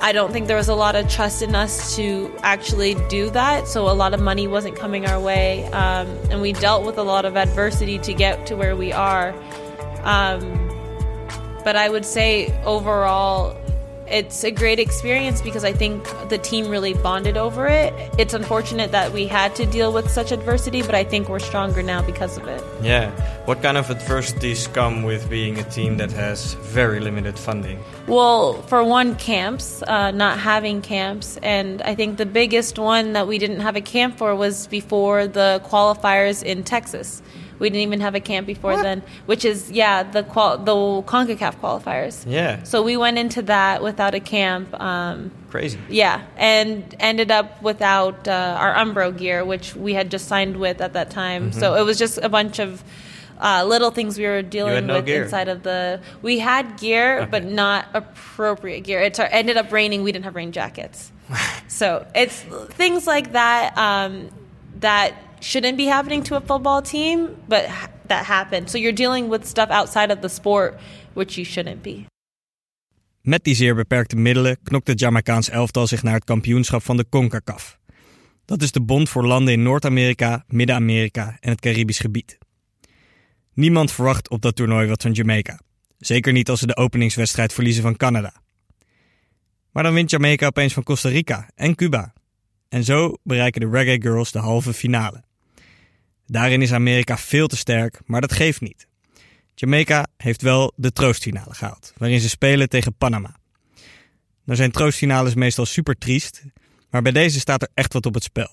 I 0.02 0.12
don't 0.12 0.32
think 0.34 0.48
there 0.48 0.58
was 0.58 0.68
a 0.68 0.76
lot 0.76 0.96
of 0.96 1.08
trust 1.08 1.42
in 1.42 1.56
us 1.56 1.96
to 1.96 2.34
actually 2.44 2.96
do 3.08 3.30
that. 3.30 3.68
So 3.68 3.90
a 3.90 3.94
lot 3.94 4.14
of 4.14 4.20
money 4.20 4.48
wasn't 4.48 4.76
coming 4.76 5.06
our 5.06 5.20
way, 5.20 5.66
um, 5.68 6.08
and 6.30 6.42
we 6.42 6.54
dealt 6.54 6.86
with 6.86 6.98
a 6.98 7.04
lot 7.04 7.26
of 7.26 7.38
adversity 7.38 7.98
to 8.00 8.14
get 8.14 8.46
to 8.48 8.56
where 8.56 8.76
we 8.76 8.92
are. 8.92 9.34
Um, 10.04 10.42
but 11.64 11.78
I 11.78 11.88
would 11.90 12.06
say 12.06 12.54
overall, 12.66 13.58
it's 14.14 14.44
a 14.44 14.52
great 14.52 14.80
experience 14.80 15.42
because 15.42 15.64
I 15.64 15.74
think 15.74 16.04
the 16.30 16.38
team 16.38 16.70
really 16.70 16.94
bonded 16.94 17.36
over 17.36 17.66
it. 17.68 17.92
It's 18.20 18.36
unfortunate 18.36 18.92
that 18.92 19.12
we 19.12 19.26
had 19.26 19.56
to 19.56 19.66
deal 19.66 19.92
with 19.92 20.08
such 20.08 20.32
adversity, 20.32 20.84
but 20.84 20.94
I 20.94 21.04
think 21.04 21.30
we're 21.30 21.40
stronger 21.40 21.82
now 21.82 22.04
because 22.04 22.38
of 22.38 22.48
it. 22.48 22.64
Yeah. 22.84 23.10
What 23.46 23.64
kind 23.64 23.76
of 23.76 23.90
adversities 23.90 24.68
come 24.68 25.02
with 25.02 25.28
being 25.32 25.58
a 25.58 25.64
team 25.64 25.98
that 25.98 26.12
has 26.12 26.54
very 26.54 27.00
limited 27.00 27.40
funding? 27.40 27.84
Well, 28.08 28.62
for 28.64 28.84
one, 28.84 29.16
camps, 29.16 29.82
uh, 29.82 30.12
not 30.12 30.38
having 30.38 30.84
camps. 30.84 31.38
And 31.42 31.82
I 31.82 31.96
think 31.96 32.18
the 32.18 32.28
biggest 32.28 32.78
one 32.78 33.14
that 33.14 33.28
we 33.28 33.40
didn't 33.40 33.62
have 33.62 33.76
a 33.76 33.82
camp 33.82 34.18
for 34.20 34.36
was 34.36 34.68
before 34.68 35.26
the 35.26 35.60
qualifiers 35.66 36.44
in 36.44 36.64
Texas. 36.64 37.24
We 37.60 37.70
didn't 37.70 37.82
even 37.82 38.00
have 38.02 38.16
a 38.16 38.20
camp 38.20 38.48
before 38.48 38.82
then, 38.82 39.04
which 39.26 39.46
is, 39.46 39.72
yeah, 39.72 40.04
the, 40.04 40.24
qual- 40.24 40.58
the 40.58 40.74
CONCACAF 40.74 41.60
qualifiers. 41.60 42.24
Yeah. 42.28 42.64
So 42.64 42.82
we 42.84 42.98
went 42.98 43.18
into 43.18 43.42
that 43.44 43.84
without 43.84 44.16
a 44.16 44.20
camp. 44.20 44.80
Um, 44.80 45.32
Crazy. 45.50 45.80
yeah, 45.88 46.24
and 46.36 46.96
ended 47.00 47.32
up 47.32 47.62
without 47.62 48.28
uh, 48.28 48.58
our 48.60 48.74
Umbro 48.74 49.16
gear, 49.16 49.46
which 49.46 49.76
we 49.76 49.94
had 49.94 50.10
just 50.10 50.28
signed 50.28 50.58
with 50.58 50.82
at 50.82 50.94
that 50.94 51.10
time. 51.12 51.52
So 51.52 51.76
it 51.76 51.84
was 51.84 51.98
just 52.00 52.18
a 52.18 52.30
bunch 52.30 52.60
of 52.60 52.84
uh, 53.40 53.64
little 53.66 53.92
things 53.92 54.18
we 54.18 54.26
were 54.26 54.42
dealing 54.42 54.88
no 54.88 54.96
with 54.96 55.06
gear? 55.06 55.24
inside 55.24 55.48
of 55.48 55.64
the. 55.64 56.02
We 56.22 56.40
had 56.40 56.78
gear, 56.78 57.28
but 57.30 57.44
not 57.44 57.88
appropriate 57.94 58.82
gear. 58.82 59.02
It 59.02 59.16
tur- 59.16 59.24
ended 59.30 59.58
up 59.58 59.72
raining. 59.72 60.04
We 60.04 60.12
didn't 60.12 60.26
have 60.26 60.36
rain 60.36 60.52
jackets. 60.52 61.12
so 61.68 62.06
it's 62.16 62.42
things 62.42 63.06
like 63.08 63.34
that 63.34 63.78
um, 63.78 64.30
that 64.80 65.14
shouldn't 65.44 65.78
be 65.78 65.84
happening 65.84 66.24
to 66.24 66.36
a 66.36 66.42
football 66.46 66.82
team, 66.82 67.28
but 67.48 67.66
ha- 67.66 67.90
that 68.08 68.26
happened. 68.26 68.70
So 68.70 68.78
you're 68.78 68.96
dealing 68.96 69.30
with 69.30 69.48
stuff 69.48 69.70
outside 69.70 70.14
of 70.14 70.20
the 70.20 70.28
sport, 70.28 70.80
which 71.14 71.36
you 71.36 71.46
shouldn't 71.46 71.82
be. 71.82 72.06
Met 73.22 73.44
die 73.44 73.56
zeer 73.56 73.76
beperkte 73.76 74.16
middelen 74.16 74.58
knokt 74.64 74.88
het 74.88 75.00
Jamaicaans 75.00 75.50
elftal 75.50 75.88
zich 75.88 76.04
naar 76.04 76.14
het 76.14 76.24
kampioenschap 76.24 76.84
van 76.84 76.98
de 76.98 77.06
CONCACAF. 77.10 77.80
Dat 78.46 78.62
is 78.62 78.72
de 78.72 78.82
bond 78.82 79.10
voor 79.10 79.26
landen 79.26 79.54
in 79.54 79.64
Noord-Amerika, 79.64 80.44
Midden-Amerika 80.48 81.38
en 81.40 81.50
het 81.50 81.60
Caribisch 81.60 82.00
gebied. 82.00 82.38
Niemand 83.54 83.92
verwacht 83.92 84.30
op 84.30 84.42
dat 84.42 84.56
toernooi 84.56 84.88
wat 84.88 85.02
van 85.02 85.12
Jamaica. 85.12 85.60
Zeker 85.98 86.34
niet 86.34 86.50
als 86.50 86.60
ze 86.60 86.68
de 86.68 86.76
openingswedstrijd 86.76 87.54
verliezen 87.54 87.84
van 87.84 87.98
Canada. 87.98 88.34
Maar 89.72 89.84
dan 89.84 89.94
wint 89.94 90.10
Jamaica 90.10 90.46
opeens 90.46 90.74
van 90.74 90.84
Costa 90.84 91.10
Rica 91.10 91.50
en 91.56 91.76
Cuba. 91.76 92.14
En 92.70 92.84
zo 92.84 93.18
bereiken 93.24 93.62
de 93.62 93.70
Reggae 93.70 94.02
Girls 94.02 94.32
de 94.32 94.40
halve 94.40 94.74
finale. 94.74 95.24
Daarin 96.26 96.62
is 96.62 96.74
Amerika 96.74 97.18
veel 97.18 97.48
te 97.48 97.58
sterk, 97.58 98.02
maar 98.06 98.22
dat 98.22 98.34
geeft 98.34 98.62
niet. 98.62 98.88
Jamaica 99.56 100.08
heeft 100.18 100.42
wel 100.42 100.74
de 100.76 100.92
troostfinale 100.92 101.54
gehaald, 101.54 101.94
waarin 101.98 102.20
ze 102.20 102.30
spelen 102.30 102.70
tegen 102.70 102.96
Panama. 102.96 103.36
Nou 104.44 104.58
zijn 104.58 104.72
troostfinales 104.72 105.34
meestal 105.34 105.66
super 105.66 105.98
triest, 105.98 106.44
maar 106.90 107.02
bij 107.02 107.12
deze 107.12 107.40
staat 107.40 107.62
er 107.62 107.70
echt 107.74 107.94
wat 107.94 108.06
op 108.06 108.14
het 108.14 108.24
spel. 108.24 108.52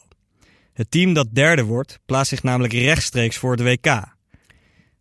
Het 0.73 0.91
team 0.91 1.13
dat 1.13 1.35
derde 1.35 1.65
wordt, 1.65 1.99
plaatst 2.07 2.29
zich 2.29 2.43
namelijk 2.43 2.73
rechtstreeks 2.73 3.37
voor 3.37 3.51
het 3.51 3.63
WK. 3.63 4.05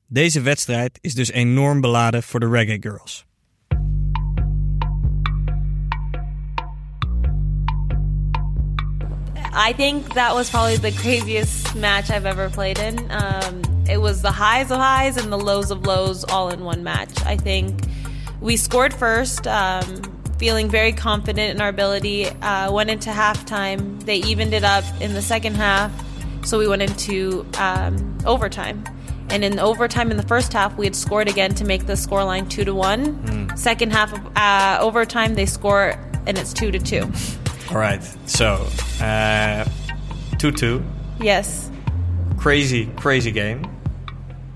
Deze 0.07 0.41
wedstrijd 0.41 0.97
is 1.01 1.13
dus 1.13 1.31
enorm 1.31 1.81
beladen 1.81 2.23
voor 2.23 2.39
de 2.39 2.49
Reggae 2.49 2.77
Girls. 2.79 3.25
I 9.51 9.73
think 9.73 10.13
that 10.13 10.35
was 10.35 10.49
probably 10.49 10.77
the 10.77 10.91
craziest 10.91 11.75
match 11.75 12.09
I've 12.09 12.25
ever 12.25 12.49
played 12.49 12.79
in. 12.79 13.09
Um, 13.11 13.61
it 13.89 13.99
was 13.99 14.21
the 14.21 14.31
highs 14.31 14.71
of 14.71 14.77
highs 14.77 15.17
and 15.17 15.31
the 15.31 15.37
lows 15.37 15.71
of 15.71 15.85
lows 15.85 16.23
all 16.23 16.49
in 16.49 16.63
one 16.63 16.83
match. 16.83 17.09
I 17.25 17.35
think 17.35 17.81
we 18.41 18.57
scored 18.57 18.93
first, 18.93 19.47
um, 19.47 20.01
feeling 20.37 20.69
very 20.69 20.93
confident 20.93 21.55
in 21.55 21.61
our 21.61 21.69
ability. 21.69 22.27
Uh, 22.27 22.71
went 22.71 22.89
into 22.89 23.09
halftime. 23.09 24.01
They 24.03 24.17
evened 24.17 24.53
it 24.53 24.63
up 24.63 24.83
in 25.01 25.13
the 25.13 25.21
second 25.21 25.55
half, 25.55 25.91
so 26.45 26.59
we 26.59 26.67
went 26.67 26.81
into 26.81 27.45
um, 27.57 28.17
overtime. 28.25 28.83
And 29.31 29.43
in 29.43 29.59
overtime 29.59 30.09
in 30.11 30.17
the 30.17 30.23
first 30.23 30.53
half, 30.53 30.77
we 30.77 30.85
had 30.85 30.95
scored 30.95 31.27
again 31.27 31.53
to 31.55 31.65
make 31.65 31.85
the 31.85 31.93
scoreline 31.93 32.49
two 32.49 32.65
to 32.65 32.73
one. 32.73 33.55
Second 33.57 33.91
half 33.91 34.13
of 34.13 34.25
uh, 34.35 34.77
overtime, 34.81 35.35
they 35.35 35.45
score, 35.45 35.99
and 36.25 36.37
it's 36.37 36.53
two 36.53 36.71
to 36.71 36.79
two. 36.79 37.11
All 37.71 37.77
right. 37.77 38.01
So, 38.25 38.67
uh, 39.01 39.65
2 40.39 40.51
2. 40.51 40.83
Yes. 41.21 41.69
Crazy, 42.37 42.87
crazy 42.95 43.31
game. 43.31 43.63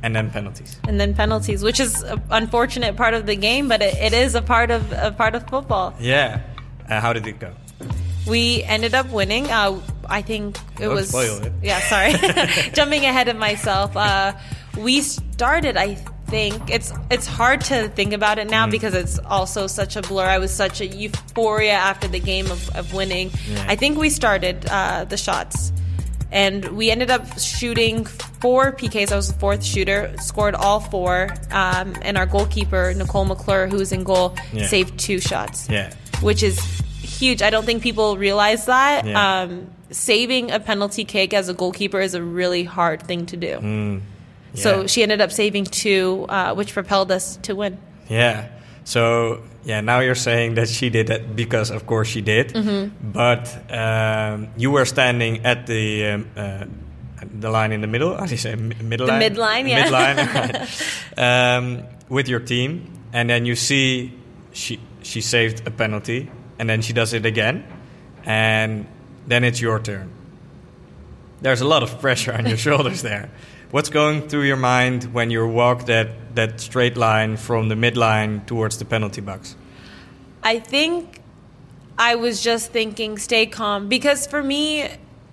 And 0.02 0.16
then 0.16 0.30
penalties. 0.32 0.80
And 0.88 1.00
then 1.00 1.14
penalties, 1.14 1.64
which 1.64 1.80
is 1.80 2.02
an 2.02 2.22
unfortunate 2.30 2.98
part 2.98 3.14
of 3.14 3.26
the 3.26 3.36
game, 3.36 3.70
but 3.70 3.82
it, 3.82 3.96
it 3.96 4.14
is 4.14 4.36
a 4.36 4.42
part 4.42 4.70
of 4.72 4.92
a 4.92 5.12
part 5.12 5.36
of 5.36 5.48
football. 5.48 5.94
Yeah. 6.00 6.42
Uh, 6.90 7.00
how 7.00 7.14
did 7.14 7.26
it 7.28 7.40
go? 7.40 7.54
We 8.28 8.64
ended 8.64 8.94
up 8.96 9.10
winning. 9.12 9.50
Uh, 9.50 9.80
I 10.10 10.22
think 10.22 10.58
it 10.78 10.84
Don't 10.86 10.96
was. 10.96 11.10
spoil 11.10 11.42
it. 11.44 11.54
Yeah, 11.62 11.80
sorry. 11.82 12.14
Jumping 12.74 13.06
ahead 13.06 13.30
of 13.30 13.38
myself. 13.38 13.96
Uh, 13.96 14.34
we 14.78 15.02
started, 15.02 15.78
I 15.78 15.96
think. 16.28 16.70
It's 16.70 16.92
it's 17.12 17.28
hard 17.28 17.62
to 17.66 17.88
think 17.90 18.14
about 18.14 18.38
it 18.40 18.48
Mm. 18.48 18.52
now 18.52 18.68
because 18.68 18.94
it's 18.94 19.20
also 19.20 19.68
such 19.68 19.96
a 19.96 20.02
blur. 20.02 20.26
I 20.26 20.38
was 20.40 20.52
such 20.54 20.82
a 20.82 20.88
euphoria 20.88 21.74
after 21.74 22.08
the 22.08 22.20
game 22.20 22.50
of, 22.52 22.70
of 22.76 22.94
winning. 22.94 23.32
Yeah. 23.50 23.66
I 23.68 23.76
think 23.76 23.98
we 23.98 24.10
started 24.10 24.66
uh, 24.70 25.06
the 25.06 25.18
shots. 25.18 25.72
And 26.32 26.66
we 26.70 26.90
ended 26.90 27.12
up 27.12 27.38
shooting 27.38 28.06
four 28.06 28.72
PKs. 28.72 29.12
I 29.12 29.16
was 29.16 29.28
the 29.32 29.38
fourth 29.40 29.64
shooter, 29.64 30.12
scored 30.20 30.56
all 30.56 30.80
four. 30.80 31.30
Um, 31.52 31.96
and 32.02 32.18
our 32.18 32.26
goalkeeper, 32.26 32.92
Nicole 32.98 33.26
McClure, 33.26 33.68
who 33.68 33.78
was 33.78 33.92
in 33.92 34.04
goal, 34.04 34.36
Yeah. 34.52 34.66
saved 34.66 34.98
two 35.00 35.20
shots 35.20 35.70
Yeah. 35.70 35.94
which 36.22 36.42
is 36.42 36.60
huge. 37.04 37.44
I 37.44 37.52
don't 37.52 37.66
think 37.68 37.84
people 37.84 38.18
realize 38.18 38.66
that. 38.66 39.06
Yeah. 39.06 39.42
Um, 39.42 39.68
saving 39.92 40.50
a 40.50 40.60
penalty 40.60 41.06
kick 41.06 41.36
as 41.36 41.50
a 41.50 41.54
goalkeeper 41.54 42.02
is 42.02 42.16
a 42.16 42.24
really 42.24 42.64
hard 42.64 43.04
thing 43.04 43.28
to 43.28 43.38
do. 43.38 43.60
Mm. 43.62 44.02
So 44.56 44.82
Yeah. 44.82 44.88
she 44.88 45.02
ended 45.04 45.22
up 45.22 45.32
saving 45.32 45.66
two, 45.66 46.26
uh, 46.30 46.54
which 46.56 46.74
propelled 46.74 47.12
us 47.12 47.38
to 47.44 47.56
win. 47.56 47.78
Yeah. 48.10 48.48
So 48.84 49.42
yeah, 49.66 49.82
now 49.82 50.00
you're 50.02 50.16
saying 50.16 50.56
that 50.56 50.68
she 50.70 50.90
did 50.90 51.08
that 51.08 51.36
because, 51.36 51.72
of 51.72 51.86
course, 51.86 52.08
she 52.10 52.22
did. 52.22 52.50
Mm-hmm. 52.54 53.12
But 53.14 53.48
um, 53.72 54.50
you 54.58 54.72
were 54.72 54.86
standing 54.86 55.46
at 55.46 55.66
the 55.68 56.06
um, 56.06 56.28
uh, 56.36 56.66
the 57.40 57.50
line 57.50 57.72
in 57.72 57.82
the 57.82 57.88
middle. 57.88 58.16
How 58.18 58.26
do 58.26 58.32
you 58.32 58.38
say 58.38 58.56
middle 58.56 59.08
The 59.08 59.14
line? 59.14 59.22
midline, 59.22 59.70
yeah. 59.70 59.88
Midline. 59.88 60.58
um, 61.18 61.84
with 62.10 62.28
your 62.28 62.42
team, 62.42 62.92
and 63.14 63.30
then 63.30 63.46
you 63.46 63.56
see 63.56 64.12
she 64.52 64.80
she 65.02 65.22
saved 65.22 65.66
a 65.66 65.72
penalty, 65.72 66.30
and 66.60 66.70
then 66.70 66.82
she 66.82 66.92
does 66.94 67.14
it 67.14 67.26
again, 67.26 67.64
and 68.26 68.86
then 69.28 69.44
it's 69.46 69.62
your 69.62 69.80
turn. 69.80 70.10
There's 71.42 71.62
a 71.62 71.66
lot 71.68 71.84
of 71.84 72.00
pressure 72.00 72.34
on 72.34 72.46
your 72.46 72.58
shoulders 72.68 73.02
there. 73.02 73.30
What's 73.74 73.90
going 73.90 74.28
through 74.30 74.44
your 74.44 74.56
mind 74.56 75.06
when 75.16 75.32
you 75.32 75.48
walk 75.48 75.88
that, 75.88 76.36
that 76.36 76.60
straight 76.60 76.96
line 76.96 77.38
from 77.38 77.70
the 77.70 77.76
midline 77.76 78.46
towards 78.46 78.78
the 78.78 78.86
penalty 78.86 79.20
box? 79.20 79.56
I 80.44 80.60
think 80.60 81.22
I 81.98 82.14
was 82.14 82.44
just 82.44 82.72
thinking, 82.72 83.18
stay 83.18 83.48
calm. 83.48 83.90
Because 83.90 84.28
for 84.28 84.44
me, 84.44 84.88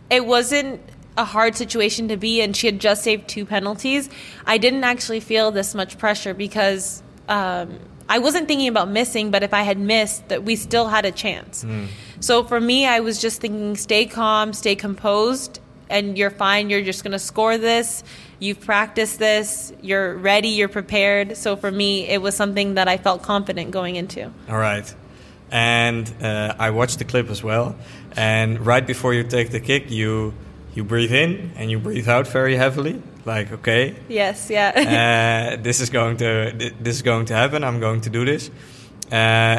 it 0.08 0.24
wasn't 0.24 0.80
a 1.18 1.24
hard 1.26 1.54
situation 1.54 2.08
to 2.08 2.16
be 2.16 2.40
in. 2.40 2.54
She 2.54 2.66
had 2.66 2.80
just 2.80 3.04
saved 3.04 3.28
two 3.28 3.44
penalties. 3.44 4.08
I 4.46 4.56
didn't 4.56 4.84
actually 4.84 5.20
feel 5.20 5.50
this 5.50 5.74
much 5.74 5.98
pressure 5.98 6.32
because 6.32 7.02
um, 7.28 7.78
I 8.08 8.20
wasn't 8.20 8.48
thinking 8.48 8.68
about 8.68 8.88
missing, 8.88 9.30
but 9.30 9.42
if 9.42 9.52
I 9.52 9.64
had 9.64 9.78
missed, 9.78 10.30
that 10.30 10.44
we 10.44 10.56
still 10.56 10.88
had 10.88 11.04
a 11.04 11.12
chance. 11.12 11.66
So 12.20 12.42
for 12.44 12.58
me, 12.58 12.86
I 12.86 13.00
was 13.00 13.20
just 13.20 13.42
thinking, 13.42 13.76
stay 13.76 14.06
calm, 14.06 14.54
stay 14.54 14.76
composed, 14.76 15.60
and 15.90 16.16
you're 16.16 16.30
fine. 16.30 16.70
You're 16.70 16.80
just 16.80 17.04
going 17.04 17.12
to 17.12 17.18
score 17.18 17.58
this. 17.58 18.02
You've 18.40 18.60
practiced 18.60 19.18
this. 19.18 19.72
You're 19.82 20.16
ready. 20.16 20.48
You're 20.48 20.68
prepared. 20.68 21.36
So 21.36 21.56
for 21.56 21.70
me, 21.70 22.08
it 22.08 22.20
was 22.20 22.34
something 22.34 22.74
that 22.74 22.88
I 22.88 22.96
felt 22.96 23.22
confident 23.22 23.70
going 23.70 23.96
into. 23.96 24.32
All 24.48 24.56
right. 24.58 24.92
And 25.50 26.10
uh, 26.22 26.54
I 26.58 26.70
watched 26.70 26.98
the 26.98 27.04
clip 27.04 27.28
as 27.30 27.42
well. 27.42 27.76
And 28.16 28.64
right 28.64 28.86
before 28.86 29.14
you 29.14 29.24
take 29.24 29.50
the 29.50 29.60
kick, 29.60 29.90
you 29.90 30.32
you 30.74 30.84
breathe 30.84 31.12
in 31.12 31.50
and 31.56 31.70
you 31.70 31.78
breathe 31.78 32.08
out 32.08 32.26
very 32.28 32.56
heavily. 32.56 33.02
Like, 33.26 33.52
okay, 33.52 33.96
Yes, 34.08 34.48
yeah. 34.50 35.52
uh, 35.58 35.62
this 35.62 35.80
is 35.80 35.90
going 35.90 36.16
to 36.18 36.72
this 36.80 36.96
is 36.96 37.02
going 37.02 37.26
to 37.26 37.34
happen. 37.34 37.62
I'm 37.64 37.78
going 37.80 38.00
to 38.02 38.10
do 38.10 38.24
this. 38.24 38.50
Uh, 39.12 39.14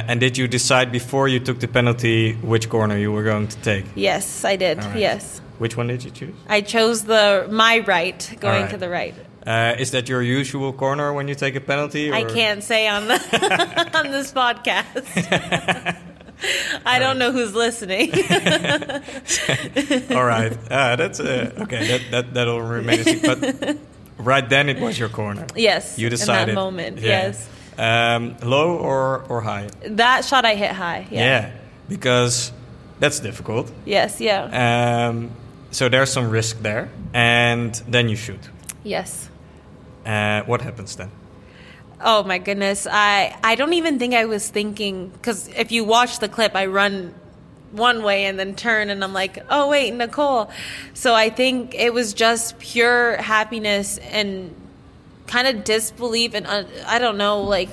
and 0.08 0.20
did 0.20 0.38
you 0.38 0.48
decide 0.48 0.92
before 0.92 1.28
you 1.28 1.40
took 1.40 1.60
the 1.60 1.68
penalty 1.68 2.34
which 2.36 2.70
corner 2.70 2.98
you 2.98 3.12
were 3.12 3.24
going 3.24 3.48
to 3.50 3.58
take? 3.62 3.86
yes, 3.96 4.46
I 4.46 4.56
did. 4.56 4.78
Right. 4.78 4.98
Yes. 4.98 5.42
Which 5.62 5.78
one 5.78 5.86
did 5.86 6.04
you 6.04 6.10
choose? 6.10 6.34
I 6.50 6.62
chose 6.62 7.04
the 7.04 7.48
my 7.52 7.84
right, 7.86 8.18
going 8.40 8.64
right. 8.64 8.72
to 8.72 8.78
the 8.78 8.90
right. 8.90 9.14
Uh, 9.46 9.76
is 9.78 9.92
that 9.92 10.10
your 10.10 10.24
usual 10.24 10.74
corner 10.74 11.14
when 11.14 11.28
you 11.28 11.36
take 11.36 11.56
a 11.56 11.62
penalty? 11.62 12.12
I 12.12 12.24
can't 12.24 12.64
say 12.64 12.88
on 12.88 13.08
the 13.08 13.92
on 13.94 14.10
this 14.10 14.34
podcast. 14.34 15.06
I 16.84 16.98
don't 16.98 17.20
know 17.20 17.32
who's 17.32 17.54
listening. 17.54 18.12
All 20.18 20.26
right, 20.26 20.58
uh, 20.72 20.96
that's 20.96 21.20
uh, 21.20 21.54
okay. 21.60 21.86
That 21.90 22.02
that 22.10 22.34
that'll 22.34 22.64
remain. 22.64 23.04
But 23.22 23.78
right 24.18 24.50
then, 24.50 24.68
it 24.68 24.80
was 24.80 24.98
your 24.98 25.10
corner. 25.10 25.46
yes. 25.56 26.00
You 26.00 26.10
decided 26.10 26.50
in 26.50 26.56
that 26.56 26.60
moment. 26.60 26.98
Yeah. 26.98 27.08
Yes. 27.08 27.48
Um, 27.78 28.36
low 28.42 28.80
or 28.80 29.26
or 29.30 29.42
high? 29.42 29.70
That 29.86 30.26
shot 30.26 30.44
I 30.44 30.56
hit 30.56 30.72
high. 30.72 31.06
Yeah. 31.12 31.52
because 31.88 32.52
that's 33.00 33.20
difficult. 33.20 33.72
Yes, 33.86 34.20
yeah. 34.20 35.10
Um, 35.10 35.30
so 35.72 35.90
there's 35.90 36.12
some 36.12 36.30
risk 36.30 36.62
there, 36.62 36.90
and 37.14 37.74
then 37.88 38.10
you 38.10 38.16
shoot. 38.16 38.50
yes. 38.84 39.30
Uh, 40.06 40.42
what 40.44 40.62
happens 40.62 40.96
then? 40.96 41.12
Oh 42.04 42.24
my 42.24 42.40
goodness. 42.40 42.88
I 42.90 43.38
I 43.44 43.54
don't 43.54 43.74
even 43.74 44.00
think 44.00 44.16
I 44.16 44.26
was 44.26 44.50
thinking 44.50 45.12
cuz 45.22 45.48
if 45.56 45.72
you 45.72 45.84
watch 45.86 46.18
the 46.18 46.28
clip 46.28 46.56
I 46.56 46.66
run 46.66 47.14
one 47.72 48.02
way 48.02 48.26
and 48.26 48.40
then 48.40 48.56
turn 48.56 48.90
and 48.90 49.04
I'm 49.04 49.14
like, 49.14 49.38
"Oh 49.52 49.70
wait, 49.70 49.94
Nicole." 49.94 50.50
So 50.96 51.14
I 51.14 51.30
think 51.30 51.76
it 51.76 51.94
was 51.94 52.14
just 52.16 52.58
pure 52.58 53.18
happiness 53.18 54.00
and 54.12 54.56
kind 55.28 55.48
of 55.48 55.64
disbelief 55.64 56.34
and 56.34 56.48
uh, 56.48 56.64
I 56.88 56.98
don't 56.98 57.18
know 57.18 57.42
like 57.44 57.70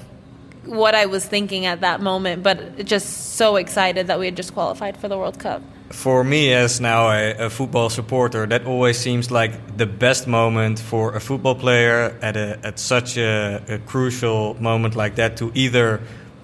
what 0.66 0.94
I 0.94 1.06
was 1.06 1.24
thinking 1.24 1.64
at 1.64 1.80
that 1.80 2.02
moment, 2.02 2.42
but 2.42 2.84
just 2.84 3.36
so 3.36 3.56
excited 3.56 4.08
that 4.08 4.18
we 4.18 4.26
had 4.26 4.36
just 4.36 4.52
qualified 4.52 4.98
for 4.98 5.08
the 5.08 5.16
World 5.16 5.38
Cup. 5.38 5.62
For 5.90 6.22
me, 6.22 6.52
as 6.52 6.80
now 6.80 7.08
a, 7.08 7.46
a 7.46 7.50
football 7.50 7.88
supporter, 7.88 8.46
that 8.46 8.66
always 8.66 8.98
seems 8.98 9.30
like 9.30 9.76
the 9.76 9.86
best 9.86 10.26
moment 10.26 10.78
for 10.78 11.14
a 11.16 11.20
football 11.20 11.54
player 11.54 12.14
at 12.20 12.36
a, 12.36 12.58
at 12.62 12.78
such 12.78 13.16
a, 13.16 13.62
a 13.68 13.78
crucial 13.78 14.54
moment 14.60 14.96
like 14.96 15.14
that 15.16 15.38
to 15.38 15.50
either 15.54 16.00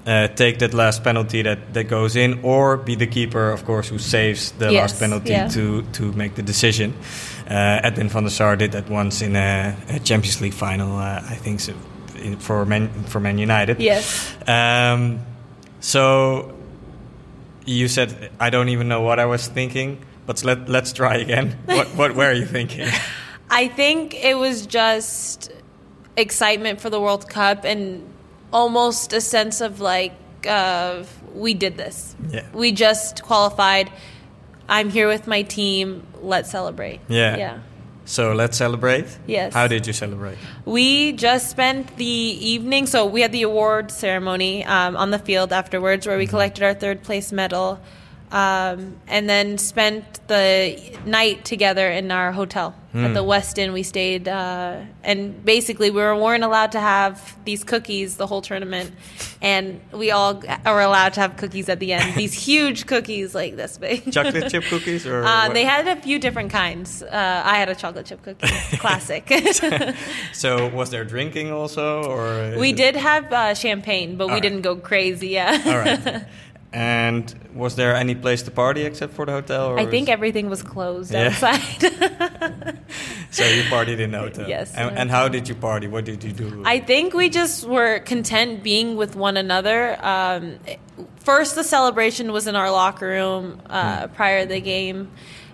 uh, 0.07 0.28
take 0.28 0.59
that 0.59 0.74
last 0.74 1.04
penalty 1.04 1.42
that, 1.42 1.74
that 1.74 1.85
goes 1.85 2.16
in 2.16 2.40
or 2.42 2.76
be 2.76 2.94
the 2.94 3.07
keeper, 3.07 3.50
of 3.50 3.64
course, 3.64 3.88
who 3.88 3.98
saves 3.98 4.52
the 4.52 4.72
Yes, 4.72 4.92
last 4.92 5.00
penalty 5.00 5.30
yeah. 5.30 5.48
to, 5.48 5.83
to 5.92 6.12
make 6.12 6.35
the 6.35 6.42
decision. 6.42 6.94
Uh, 7.48 7.80
Edwin 7.83 8.09
van 8.09 8.22
der 8.22 8.30
Sar 8.30 8.57
did 8.57 8.72
that 8.72 8.88
once 8.88 9.20
in 9.22 9.37
a, 9.37 9.76
a 9.88 9.98
Champions 10.00 10.40
League 10.40 10.54
final, 10.54 10.96
uh, 10.96 11.22
I 11.22 11.35
think, 11.35 11.61
so, 11.61 11.74
in, 12.16 12.38
for 12.38 12.64
Man 12.64 12.88
for 13.04 13.20
Man 13.20 13.37
United. 13.38 13.80
Yes. 13.80 14.35
Um, 14.46 15.20
so 15.80 16.54
you 17.64 17.88
said 17.88 18.31
I 18.40 18.50
don't 18.50 18.68
even 18.68 18.88
know 18.88 19.00
what 19.00 19.18
I 19.18 19.27
was 19.27 19.46
thinking, 19.48 20.05
but 20.27 20.44
let 20.44 20.68
let's 20.68 20.92
try 20.92 21.16
again. 21.16 21.59
what 21.64 21.88
what 21.96 22.14
were 22.14 22.33
you 22.33 22.46
thinking? 22.46 22.88
I 23.50 23.68
think 23.68 24.14
it 24.14 24.37
was 24.37 24.66
just 24.66 25.53
excitement 26.16 26.81
for 26.81 26.90
the 26.90 27.00
World 27.00 27.29
Cup 27.29 27.64
and 27.64 28.03
almost 28.53 29.12
a 29.12 29.20
sense 29.20 29.61
of 29.61 29.81
like 29.81 30.14
uh, 30.46 31.05
we 31.35 31.55
did 31.55 31.77
this. 31.77 32.14
Yeah. 32.31 32.46
We 32.53 32.72
just 32.72 33.22
qualified. 33.22 33.90
I'm 34.68 34.90
here 34.90 35.09
with 35.09 35.27
my 35.27 35.42
team. 35.42 36.07
Let's 36.20 36.50
celebrate. 36.50 37.00
Yeah. 37.09 37.37
Yeah. 37.37 37.59
So 38.05 38.33
let's 38.33 38.57
celebrate. 38.57 39.07
Yes. 39.27 39.55
How 39.55 39.67
did 39.67 39.87
you 39.87 39.93
celebrate? 39.93 40.37
We 40.64 41.12
just 41.12 41.51
spent 41.51 41.97
the 41.97 42.05
evening, 42.05 42.87
so 42.87 43.07
we 43.07 43.23
had 43.23 43.33
the 43.33 43.43
award 43.43 43.90
ceremony 43.90 44.64
um, 44.64 44.97
on 44.97 45.11
the 45.11 45.19
field 45.19 45.53
afterwards 45.53 46.07
where 46.07 46.19
we 46.19 46.27
collected 46.27 46.62
our 46.62 46.75
third 46.75 47.03
place 47.03 47.33
medal 47.33 47.81
um, 48.31 48.97
and 49.07 49.29
then 49.29 49.59
spent 49.59 50.27
the 50.29 50.99
night 51.07 51.45
together 51.45 51.88
in 51.88 52.11
our 52.11 52.33
hotel 52.33 52.75
at 52.94 53.12
the 53.12 53.24
Westin. 53.24 53.72
We 53.72 53.83
stayed, 53.83 54.28
uh, 54.28 54.80
and 55.02 55.44
basically, 55.44 55.90
we 55.90 56.00
were, 56.00 56.14
weren't 56.14 56.44
allowed 56.44 56.72
to 56.72 56.80
have 56.80 57.37
these 57.44 57.64
cookies 57.64 58.16
the 58.16 58.26
whole 58.26 58.40
tournament, 58.40 58.92
and 59.42 59.80
we 59.92 60.12
all 60.12 60.40
are 60.64 60.80
allowed 60.80 61.12
to 61.14 61.20
have 61.20 61.37
cookies 61.37 61.68
at 61.68 61.80
the 61.80 61.92
end. 61.92 62.14
These 62.16 62.33
huge 62.35 62.87
cookies, 62.87 63.35
like 63.35 63.57
this 63.57 63.78
big. 63.78 64.12
Chocolate 64.12 64.48
chip 64.50 64.62
cookies 64.70 65.07
or 65.07 65.24
Uh, 65.24 65.48
they 65.48 65.64
had 65.64 65.88
a 65.88 65.96
few 66.00 66.18
different 66.20 66.52
kinds. 66.52 67.02
Uh, 67.02 67.42
I 67.44 67.57
had 67.57 67.68
a 67.68 67.74
chocolate 67.74 68.07
chip 68.07 68.22
cookie, 68.22 68.46
classic. 68.78 69.28
So 70.33 70.68
was 70.68 70.90
there 70.90 71.04
drinking 71.04 71.50
also, 71.52 72.02
or 72.04 72.57
We 72.59 72.72
did 72.72 72.94
have 72.96 73.33
uh, 73.33 73.54
champagne, 73.54 74.16
but 74.16 74.26
we 74.28 74.35
Alright. 74.35 74.42
didn't 74.42 74.62
go 74.62 74.76
crazy. 74.76 75.28
Yeah. 75.28 75.61
All 75.66 75.78
right. 75.78 76.24
And 76.72 77.33
was 77.54 77.76
there 77.76 77.94
any 77.94 78.16
place 78.16 78.42
to 78.42 78.50
party 78.50 78.83
except 78.83 79.12
for 79.14 79.24
the 79.26 79.30
hotel? 79.33 79.66
Or 79.68 79.78
I 79.78 79.87
think 79.87 80.09
everything 80.09 80.50
was 80.50 80.61
closed 80.62 81.12
Yeah. 81.12 81.26
outside. 81.28 82.04
So 83.31 83.44
you 83.44 83.62
partied 83.64 83.98
in 83.98 84.11
Noto. 84.11 84.46
Yes. 84.46 84.74
And, 84.74 84.96
and, 84.96 85.11
how 85.11 85.29
did 85.29 85.48
you 85.48 85.55
party? 85.55 85.87
What 85.88 86.05
did 86.05 86.22
you 86.22 86.33
do? 86.33 86.62
I 86.64 86.81
think 86.81 87.14
we 87.14 87.29
just 87.29 87.64
were 87.64 88.00
content 88.00 88.62
being 88.62 88.96
with 88.96 89.16
one 89.16 89.37
another. 89.37 89.98
Um, 90.05 90.59
first, 91.16 91.55
the 91.55 91.64
celebration 91.64 92.33
was 92.33 92.46
in 92.46 92.57
our 92.57 92.70
locker 92.70 93.09
room 93.09 93.61
uh, 93.66 94.07
mm. 94.07 94.14
prior 94.14 94.42
to 94.42 94.48
the 94.48 94.61
game. 94.61 95.11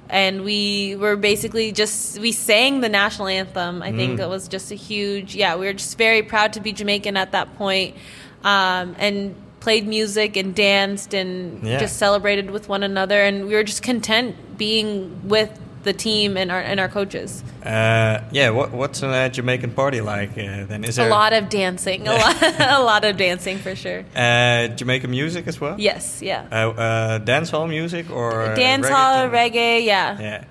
And 0.09 0.43
we 0.43 0.97
were 0.97 1.17
basically 1.17 1.71
just, 1.71 2.19
we 2.19 2.33
sang 2.33 2.81
the 2.81 2.89
national 2.89 3.29
anthem. 3.29 3.81
I 3.81 3.93
think 3.93 4.19
mm. 4.19 4.25
it 4.25 4.29
was 4.29 4.49
just 4.49 4.73
a 4.73 4.75
huge, 4.75 5.37
yeah, 5.37 5.55
we 5.55 5.67
were 5.67 5.73
just 5.73 5.97
very 5.97 6.23
proud 6.23 6.55
to 6.55 6.61
be 6.61 6.73
Jamaican 6.73 7.17
at 7.17 7.33
that 7.33 7.55
point. 7.57 7.97
Um, 8.43 8.97
and 8.99 9.37
played 9.61 9.87
music 9.87 10.37
and 10.37 10.55
danced 10.55 11.15
and 11.15 11.63
yeah. 11.63 11.79
just 11.79 11.99
celebrated 11.99 12.51
with 12.51 12.69
one 12.69 12.83
another. 12.83 13.21
And 13.23 13.47
we 13.47 13.55
were 13.55 13.63
just 13.63 13.83
content 13.83 14.59
being 14.59 15.29
with 15.29 15.57
the 15.83 15.93
team 15.93 16.37
and 16.37 16.51
our 16.51 16.61
and 16.61 16.79
our 16.81 16.89
coaches. 16.89 17.43
Uh, 17.65 18.23
yeah, 18.33 18.51
what, 18.51 18.73
what's 18.73 19.03
a 19.03 19.09
uh, 19.09 19.29
Jamaican 19.29 19.73
party 19.73 20.01
like? 20.01 20.31
Uh, 20.31 20.65
then 20.65 20.85
is 20.85 20.97
there 20.97 21.07
a 21.07 21.11
lot 21.11 21.33
of 21.33 21.49
dancing, 21.49 22.07
a 22.07 22.15
lot, 22.15 22.43
a 22.61 22.83
lot 22.83 23.05
of 23.05 23.17
dancing 23.17 23.59
for 23.59 23.75
sure. 23.75 24.05
Uh, 24.15 24.69
Jamaican 24.69 25.11
music 25.11 25.47
as 25.47 25.61
well. 25.61 25.77
Yes, 25.79 26.23
yeah. 26.23 26.47
Uh, 26.51 26.71
uh, 26.71 27.19
dance 27.19 27.51
hall 27.51 27.67
music 27.67 28.11
or 28.11 28.55
dance 28.55 28.89
hall 28.89 29.29
reggae, 29.29 29.85
yeah. 29.85 30.45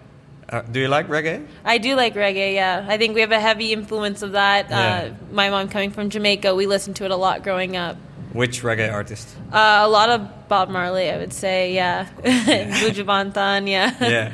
Yeah. 0.50 0.62
do 0.72 0.80
you 0.80 0.88
like 0.88 1.08
reggae? 1.08 1.46
I 1.64 1.78
do 1.78 1.96
like 1.96 2.16
reggae. 2.16 2.56
Yeah, 2.56 2.86
I 2.88 2.98
think 2.98 3.16
we 3.16 3.22
have 3.22 3.32
a 3.32 3.40
heavy 3.40 3.72
influence 3.74 4.22
of 4.22 4.34
that. 4.34 4.70
Yeah. 4.70 5.14
my 5.32 5.50
mom 5.50 5.70
coming 5.70 5.92
from 5.92 6.10
Jamaica, 6.10 6.56
we 6.56 6.66
listened 6.66 6.96
to 6.98 7.06
it 7.06 7.12
a 7.12 7.16
lot 7.18 7.44
growing 7.44 7.78
up. 7.78 7.98
Which 8.34 8.62
reggae 8.62 8.92
artist? 8.92 9.28
a 9.52 9.88
lot 9.88 10.10
of 10.10 10.48
Bob 10.48 10.70
Marley, 10.70 11.10
I 11.10 11.18
would 11.18 11.34
say. 11.34 11.74
Yeah, 11.74 12.08
Buju 12.22 13.06
Banton. 13.06 13.68
Yeah. 13.68 13.96
Yeah. 14.00 14.32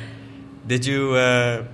Did 0.66 0.84
you 0.84 1.14
uh, 1.14 1.64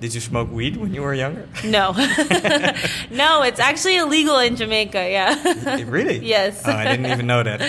did 0.00 0.14
you 0.14 0.20
smoke 0.20 0.50
weed 0.50 0.76
when 0.76 0.94
you 0.94 1.02
were 1.02 1.14
younger? 1.14 1.48
No, 1.64 1.92
no. 3.10 3.42
It's 3.42 3.60
actually 3.60 3.96
illegal 3.96 4.38
in 4.38 4.56
Jamaica. 4.56 5.08
Yeah. 5.10 5.82
really? 5.86 6.18
Yes. 6.24 6.62
Oh, 6.64 6.72
I 6.72 6.84
didn't 6.84 7.06
even 7.06 7.26
know 7.26 7.42
that. 7.42 7.60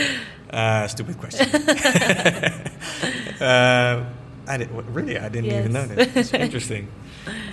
Uh, 0.50 0.88
stupid 0.88 1.18
question. 1.20 1.48
uh, 3.40 4.06
I 4.48 4.58
did, 4.58 4.72
really, 4.72 5.18
I 5.20 5.30
didn't 5.30 5.46
yes. 5.46 5.60
even 5.60 5.74
know 5.74 5.86
that. 5.86 6.18
It's 6.18 6.34
interesting. 6.34 6.88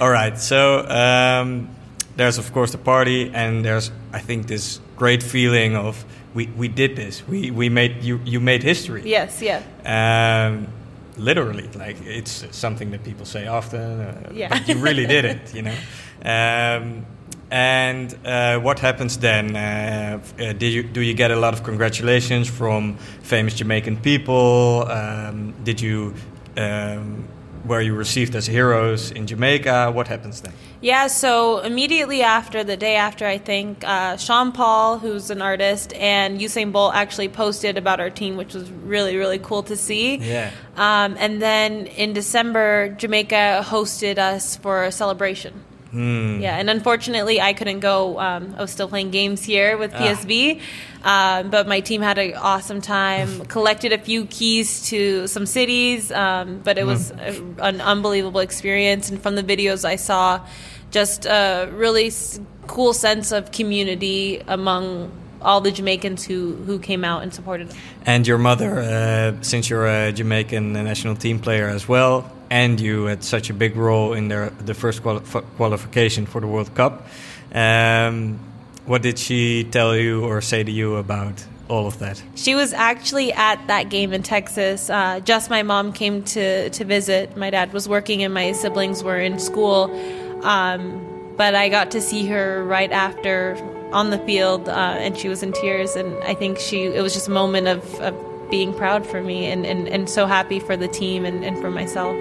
All 0.01 0.09
right, 0.11 0.39
so 0.39 0.87
um, 0.89 1.69
there's 2.17 2.39
of 2.39 2.53
course 2.53 2.73
the 2.73 2.79
party, 2.79 3.31
and 3.35 3.65
there's 3.65 3.91
I 4.13 4.21
think 4.21 4.47
this 4.47 4.81
great 4.97 5.23
feeling 5.23 5.77
of 5.77 6.05
we, 6.35 6.47
we 6.57 6.69
did 6.69 6.97
this. 6.97 7.27
We 7.29 7.51
we 7.51 7.69
made 7.69 8.03
you 8.03 8.21
you 8.25 8.41
made 8.41 8.63
history. 8.63 9.03
Yes, 9.05 9.43
yeah. 9.43 9.63
Um, 9.85 10.69
literally 11.16 11.68
like 11.74 11.96
it's 12.05 12.44
something 12.50 12.90
that 12.90 13.02
people 13.02 13.24
say 13.24 13.46
often 13.46 14.00
uh, 14.00 14.31
yeah. 14.33 14.48
but 14.48 14.68
you 14.68 14.76
really 14.76 15.07
did 15.07 15.24
it 15.24 15.55
you 15.55 15.62
know? 15.62 15.76
Um, 16.24 17.07
and 17.50 18.12
uh, 18.24 18.59
what 18.59 18.81
happens 18.81 19.18
then? 19.18 19.55
Uh, 19.55 20.20
uh, 20.40 20.52
did 20.52 20.72
you 20.72 20.83
do 20.83 21.00
you 21.00 21.14
get 21.14 21.31
a 21.31 21.37
lot 21.37 21.55
of 21.55 21.62
congratulations 21.62 22.48
from 22.48 22.96
famous 23.22 23.55
jamaican 23.55 23.98
people? 23.98 24.85
Um, 24.90 25.55
did 25.62 25.81
you 25.81 26.14
um, 26.57 27.29
were 27.66 27.81
you 27.81 27.94
received 27.94 28.35
as 28.35 28.46
heroes 28.46 29.11
in 29.11 29.26
Jamaica? 29.26 29.92
What 29.92 30.09
happens 30.09 30.40
then? 30.40 30.52
Yeah, 30.81 31.07
so 31.07 31.61
immediately 31.61 32.22
after, 32.22 32.62
the 32.62 32.76
day 32.76 32.96
after, 32.96 33.26
I 33.26 33.38
think, 33.38 33.83
uh, 33.85 34.16
Sean 34.18 34.52
Paul, 34.52 34.98
who's 34.98 35.31
an 35.31 35.42
artist, 35.42 35.92
and 35.94 36.40
Usain 36.40 36.70
Bolt 36.70 36.94
actually 36.94 37.29
posted 37.29 37.79
about 37.79 37.98
our 37.98 38.11
team, 38.11 38.37
which 38.37 38.55
was 38.55 38.70
really, 38.70 39.16
really 39.16 39.38
cool 39.38 39.62
to 39.64 39.76
see. 39.76 40.16
Yeah. 40.16 40.50
Um, 40.76 41.16
and 41.18 41.40
then 41.40 41.87
in 41.87 42.12
December, 42.12 42.90
Jamaica 42.90 43.64
hosted 43.66 44.18
us 44.18 44.57
for 44.57 44.85
a 44.85 44.92
celebration. 44.92 45.64
Hmm. 45.97 46.41
Yeah, 46.43 46.59
and 46.59 46.69
unfortunately, 46.69 47.41
I 47.41 47.55
couldn't 47.55 47.81
go. 47.81 48.21
Um, 48.21 48.55
I 48.59 48.61
was 48.61 48.71
still 48.71 48.87
playing 48.87 49.13
games 49.13 49.43
here 49.43 49.79
with 49.79 49.95
PSV, 49.95 50.61
ah. 51.03 51.39
um, 51.39 51.49
but 51.49 51.67
my 51.67 51.81
team 51.81 52.03
had 52.03 52.19
an 52.19 52.35
awesome 52.35 52.83
time. 52.83 53.47
collected 53.57 53.95
a 53.95 53.99
few 53.99 54.27
keys 54.27 54.91
to 54.91 55.27
some 55.27 55.47
cities, 55.47 56.13
um, 56.13 56.61
but 56.63 56.77
it 56.77 56.85
mm. 56.85 56.89
was 56.89 57.13
a, 57.13 57.43
an 57.65 57.81
unbelievable 57.81 58.41
experience. 58.41 59.09
And 59.09 59.23
from 59.23 59.37
the 59.37 59.43
videos 59.43 59.87
I 59.87 59.97
saw, 59.97 60.47
just 60.91 61.25
a 61.25 61.71
really 61.73 62.13
cool 62.67 62.93
sense 62.93 63.33
of 63.33 63.51
community 63.51 64.43
among 64.47 65.11
all 65.47 65.61
the 65.61 65.71
Jamaicans 65.71 66.25
who, 66.25 66.57
who 66.67 66.79
came 66.79 67.05
out 67.05 67.23
and 67.23 67.33
supported 67.33 67.69
them. 67.69 67.79
And 68.05 68.27
your 68.27 68.37
mother, 68.37 68.81
uh, 68.81 69.43
since 69.43 69.71
you're 69.71 69.87
a 69.87 70.13
Jamaican 70.13 70.73
national 70.73 71.15
team 71.15 71.39
player 71.39 71.69
as 71.69 71.89
well, 71.89 72.31
and 72.51 72.81
you 72.81 73.05
had 73.05 73.23
such 73.23 73.49
a 73.49 73.55
big 73.55 73.77
role 73.77 74.13
in 74.13 74.29
their, 74.29 74.51
the 74.51 74.75
first 74.75 75.03
quali 75.03 75.21
qualification 75.57 76.27
for 76.27 76.41
the 76.41 76.47
World 76.47 76.75
Cup. 76.75 77.07
Um, 77.53 78.41
what 78.87 79.03
did 79.03 79.19
she 79.19 79.65
tell 79.65 79.97
you 79.97 80.25
or 80.25 80.41
say 80.41 80.63
to 80.65 80.71
you 80.71 80.97
about 80.97 81.45
all 81.69 81.87
of 81.87 81.99
that? 82.01 82.23
She 82.35 82.55
was 82.55 82.73
actually 82.73 83.33
at 83.33 83.67
that 83.69 83.89
game 83.89 84.13
in 84.13 84.23
Texas. 84.23 84.91
Uh, 84.91 85.21
just 85.21 85.49
my 85.49 85.63
mom 85.63 85.93
came 85.93 86.23
to, 86.25 86.71
to 86.71 86.85
visit. 86.85 87.37
My 87.37 87.51
dad 87.51 87.73
was 87.73 87.89
working 87.89 88.23
and 88.23 88.35
my 88.35 88.53
siblings 88.53 89.03
were 89.03 89.19
in 89.19 89.39
school. 89.39 89.91
Um, 90.45 91.35
but 91.37 91.55
I 91.55 91.69
got 91.69 91.91
to 91.93 92.01
see 92.01 92.27
her 92.27 92.65
right 92.65 92.91
after 92.91 93.57
on 93.92 94.11
the 94.11 94.18
field, 94.18 94.68
uh, 94.68 95.05
and 95.05 95.18
she 95.18 95.29
was 95.29 95.42
in 95.42 95.53
tears. 95.53 95.96
And 95.96 96.07
I 96.31 96.35
think 96.35 96.59
she 96.59 96.77
it 96.77 97.03
was 97.03 97.12
just 97.12 97.29
a 97.29 97.33
moment 97.33 97.66
of, 97.68 98.01
of 98.01 98.14
being 98.51 98.75
proud 98.75 99.07
for 99.07 99.22
me 99.22 99.53
and, 99.53 99.66
and, 99.66 99.88
and 99.88 100.09
so 100.09 100.27
happy 100.27 100.61
for 100.61 100.77
the 100.77 100.88
team 100.88 101.25
and, 101.25 101.44
and 101.44 101.59
for 101.59 101.70
myself. 101.70 102.14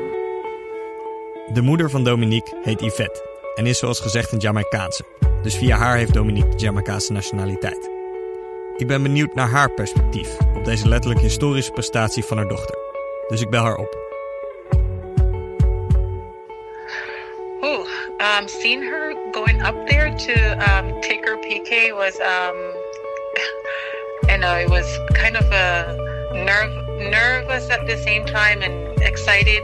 De 1.54 1.62
moeder 1.62 1.90
van 1.90 2.04
Dominique 2.04 2.56
heet 2.64 2.82
Yvette 2.82 3.34
en 3.56 3.66
is 3.66 3.78
zoals 3.78 4.00
gezegd 4.00 4.32
een 4.32 4.40
Jamaicaanse. 4.40 5.04
Dus 5.42 5.56
via 5.56 5.78
haar 5.78 5.98
heeft 5.98 6.14
Dominique 6.14 6.50
de 6.50 6.58
Jamaicaanse 6.58 7.12
nationaliteit. 7.12 7.90
Ik 8.78 8.88
ben 8.88 9.04
benieuwd 9.04 9.36
naar 9.36 9.50
haar 9.50 9.72
perspectief 9.72 10.38
op 10.56 10.66
deze 10.66 10.88
letterlijk 10.88 11.22
historische 11.22 11.72
prestatie 11.72 12.24
van 12.24 12.38
haar 12.38 12.48
dochter. 12.48 12.78
Dus 13.28 13.42
ik 13.42 13.50
bel 13.50 13.64
haar 13.64 13.76
op. 13.76 13.98
um, 18.26 18.48
seeing 18.48 18.82
her 18.82 19.14
going 19.32 19.62
up 19.62 19.76
there 19.88 20.10
to 20.18 20.36
um, 20.70 21.00
take 21.02 21.24
her 21.26 21.38
PK 21.38 21.96
was, 21.96 22.20
um, 22.20 22.56
you 24.30 24.38
know, 24.40 24.56
it 24.56 24.70
was 24.70 24.88
kind 25.14 25.38
of 25.38 25.46
a 25.52 25.96
nerve, 26.34 26.74
nervous 27.12 27.70
at 27.70 27.86
the 27.86 27.98
same 27.98 28.26
time 28.26 28.64
and 28.64 29.00
excited. 29.02 29.64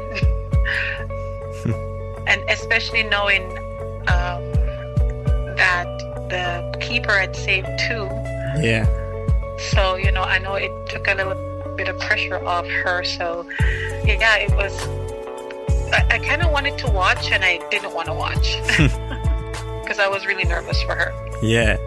and 2.28 2.48
especially 2.50 3.04
knowing 3.04 3.44
um, 4.08 4.44
that 5.58 5.88
the 6.30 6.78
keeper 6.80 7.18
had 7.18 7.36
saved 7.36 7.68
two. 7.88 8.08
Yeah. 8.62 8.86
So 9.72 9.96
you 9.96 10.12
know, 10.12 10.24
I 10.24 10.38
know 10.38 10.54
it 10.56 10.72
took 10.88 11.08
a 11.08 11.16
little 11.16 11.36
bit 11.76 11.88
of 11.88 12.00
pressure 12.00 12.46
off 12.46 12.68
her. 12.68 13.04
So 13.04 13.46
yeah, 14.06 14.38
it 14.38 14.56
was. 14.56 15.01
I, 15.92 16.06
I 16.12 16.20
kind 16.20 16.42
of 16.42 16.52
wanted 16.52 16.78
to 16.80 16.90
watch, 16.90 17.32
and 17.32 17.44
I 17.44 17.60
didn't 17.70 17.94
want 17.94 18.08
to 18.08 18.14
watch 18.14 18.58
because 19.82 20.00
I 20.00 20.08
was 20.08 20.26
really 20.26 20.46
nervous 20.46 20.82
for 20.84 20.96
her. 20.96 21.14
Yeah. 21.42 21.78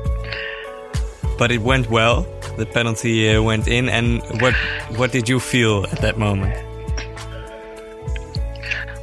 But 1.39 1.51
it 1.51 1.63
went 1.63 1.91
well. 1.91 2.27
The 2.57 2.67
penalty 2.67 3.35
uh, 3.35 3.43
went 3.43 3.67
in, 3.67 3.89
and 3.89 4.23
what 4.41 4.55
what 4.97 5.11
did 5.11 5.29
you 5.29 5.41
feel 5.41 5.85
at 5.91 5.99
that 5.99 6.19
moment? 6.19 6.55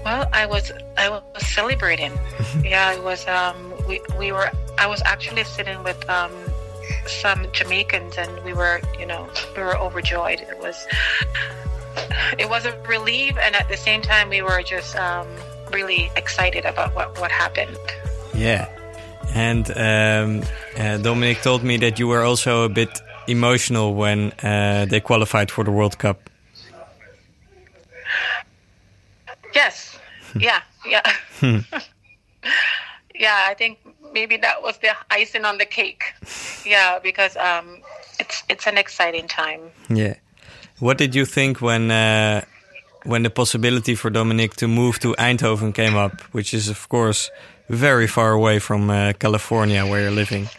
Well, 0.06 0.28
I 0.34 0.46
was 0.46 0.72
I 0.98 1.10
was 1.10 1.22
celebrating. 1.46 2.14
yeah, 2.64 2.94
it 2.94 3.04
was. 3.04 3.28
Um, 3.28 3.74
we 3.88 4.02
we 4.18 4.32
were. 4.32 4.50
I 4.78 4.88
was 4.88 5.02
actually 5.06 5.44
sitting 5.44 5.84
with 5.84 6.10
um, 6.10 6.32
some 7.06 7.48
Jamaicans, 7.52 8.18
and 8.18 8.32
we 8.44 8.54
were, 8.54 8.82
you 9.00 9.06
know, 9.06 9.30
we 9.56 9.64
were 9.64 9.78
overjoyed. 9.78 10.40
It 10.42 10.60
was. 10.60 10.88
It 12.38 12.50
was 12.50 12.66
a 12.66 12.78
relief, 12.88 13.38
and 13.38 13.56
at 13.56 13.68
the 13.68 13.78
same 13.78 14.02
time, 14.02 14.30
we 14.30 14.42
were 14.42 14.62
just 14.64 14.96
um, 14.96 15.28
really 15.72 16.12
excited 16.16 16.66
about 16.66 16.96
what 16.96 17.20
what 17.20 17.32
happened. 17.32 17.78
Yeah, 18.34 18.68
and 19.34 19.70
um, 19.72 20.44
uh, 20.78 20.98
Dominic 20.98 21.42
told 21.42 21.64
me 21.64 21.78
that 21.78 22.00
you 22.00 22.08
were 22.08 22.24
also 22.24 22.64
a 22.64 22.70
bit 22.70 23.02
emotional 23.28 23.94
when 23.94 24.32
uh, 24.44 24.86
they 24.90 25.00
qualified 25.00 25.52
for 25.52 25.64
the 25.64 25.72
World 25.72 25.98
Cup. 25.98 26.30
Yes, 29.54 30.00
yeah, 30.40 30.62
yeah. 30.86 31.02
Hmm. 31.40 31.60
yeah, 33.16 33.46
I 33.50 33.54
think 33.54 33.80
maybe 34.14 34.38
that 34.38 34.62
was 34.62 34.78
the 34.80 34.90
icing 35.10 35.46
on 35.46 35.58
the 35.58 35.66
cake. 35.66 36.14
Yeah, 36.66 37.00
because 37.00 37.36
um, 37.38 37.82
it's 38.20 38.44
it's 38.50 38.68
an 38.68 38.78
exciting 38.78 39.28
time. 39.28 39.72
Yeah. 39.90 40.16
What 40.82 40.98
did 40.98 41.16
you 41.16 41.26
think 41.26 41.62
when 41.62 41.84
uh, 41.92 42.42
when 43.12 43.24
the 43.24 43.30
possibility 43.30 43.96
for 43.96 44.10
Dominic 44.10 44.52
to 44.62 44.68
move 44.68 45.00
to 45.00 45.16
Eindhoven 45.28 45.72
came 45.74 45.96
up, 45.96 46.22
which 46.36 46.54
is 46.54 46.68
of 46.70 46.90
course 46.90 47.32
very 47.70 48.08
far 48.08 48.32
away 48.40 48.60
from 48.60 48.90
uh, 48.90 49.14
California 49.24 49.86
where 49.86 50.02
you're 50.02 50.20
living? 50.24 50.50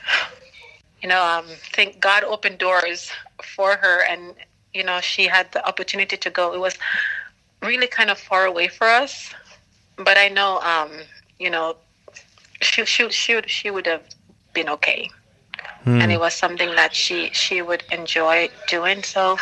You 1.03 1.09
know, 1.09 1.23
um, 1.33 1.47
think 1.77 2.01
God 2.01 2.23
opened 2.25 2.59
doors 2.59 3.11
for 3.43 3.77
her, 3.83 3.97
and 4.11 4.23
you 4.73 4.85
know 4.85 5.01
she 5.01 5.27
had 5.27 5.47
the 5.53 5.61
opportunity 5.71 6.17
to 6.17 6.31
go. 6.31 6.55
It 6.55 6.61
was 6.61 6.75
really 7.61 7.89
kind 7.99 8.11
of 8.11 8.19
far 8.19 8.47
away 8.47 8.69
for 8.69 8.87
us 9.03 9.35
but 9.97 10.17
I 10.19 10.29
know, 10.29 10.61
um, 10.61 10.91
you 11.39 11.51
know, 11.51 11.77
she 12.61 12.85
she 12.85 13.09
she 13.11 13.35
would, 13.35 13.51
she 13.51 13.71
would 13.71 13.87
have 13.87 14.03
been 14.53 14.69
okay, 14.69 15.11
and 15.85 16.13
it 16.13 16.21
was 16.21 16.35
something 16.35 16.75
that 16.77 16.95
she 16.95 17.31
she 17.33 17.63
would 17.63 17.83
enjoy 17.91 18.49
doing. 18.69 19.03
So, 19.03 19.37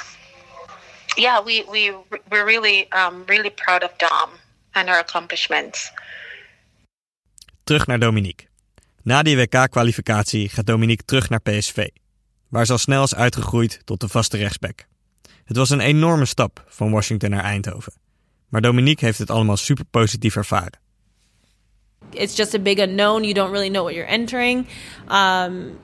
yeah, 1.16 1.44
we 1.44 1.64
we 1.70 1.94
we're 2.28 2.44
really 2.44 2.86
um, 2.90 3.22
really 3.26 3.50
proud 3.50 3.82
of 3.82 3.90
Dom 3.96 4.30
and 4.72 4.88
her 4.88 4.98
accomplishments. 4.98 5.92
Terug 7.64 7.86
naar 7.86 7.98
Dominique. 7.98 8.48
Na 9.02 9.22
die 9.22 9.36
WK-kwalificatie 9.36 10.48
gaat 10.48 10.66
Dominique 10.66 11.04
terug 11.04 11.28
naar 11.28 11.40
PSV, 11.40 11.88
waar 12.48 12.66
ze 12.66 12.72
al 12.72 12.78
snel 12.78 13.02
is 13.02 13.14
uitgegroeid 13.14 13.80
tot 13.84 14.00
de 14.00 14.08
vaste 14.08 14.36
rechtsback. 14.36 14.86
Het 15.44 15.56
was 15.56 15.70
een 15.70 15.80
enorme 15.80 16.24
stap 16.24 16.64
van 16.68 16.90
Washington 16.90 17.30
naar 17.30 17.44
Eindhoven. 17.44 17.92
Maar 18.48 18.60
Dominique 18.60 19.04
heeft 19.04 19.18
het 19.18 19.30
allemaal 19.30 19.56
super 19.56 19.84
positief 19.84 20.36
ervaren. 20.36 20.78
it's 22.12 22.34
just 22.34 22.54
a 22.54 22.58
big 22.58 22.78
unknown. 22.78 23.24
You 23.24 23.34
don't 23.34 23.52
really 23.52 23.70
know 23.70 23.82
what 23.82 23.94
you're 23.94 24.06
entering. 24.06 24.66
Um, 25.08 25.78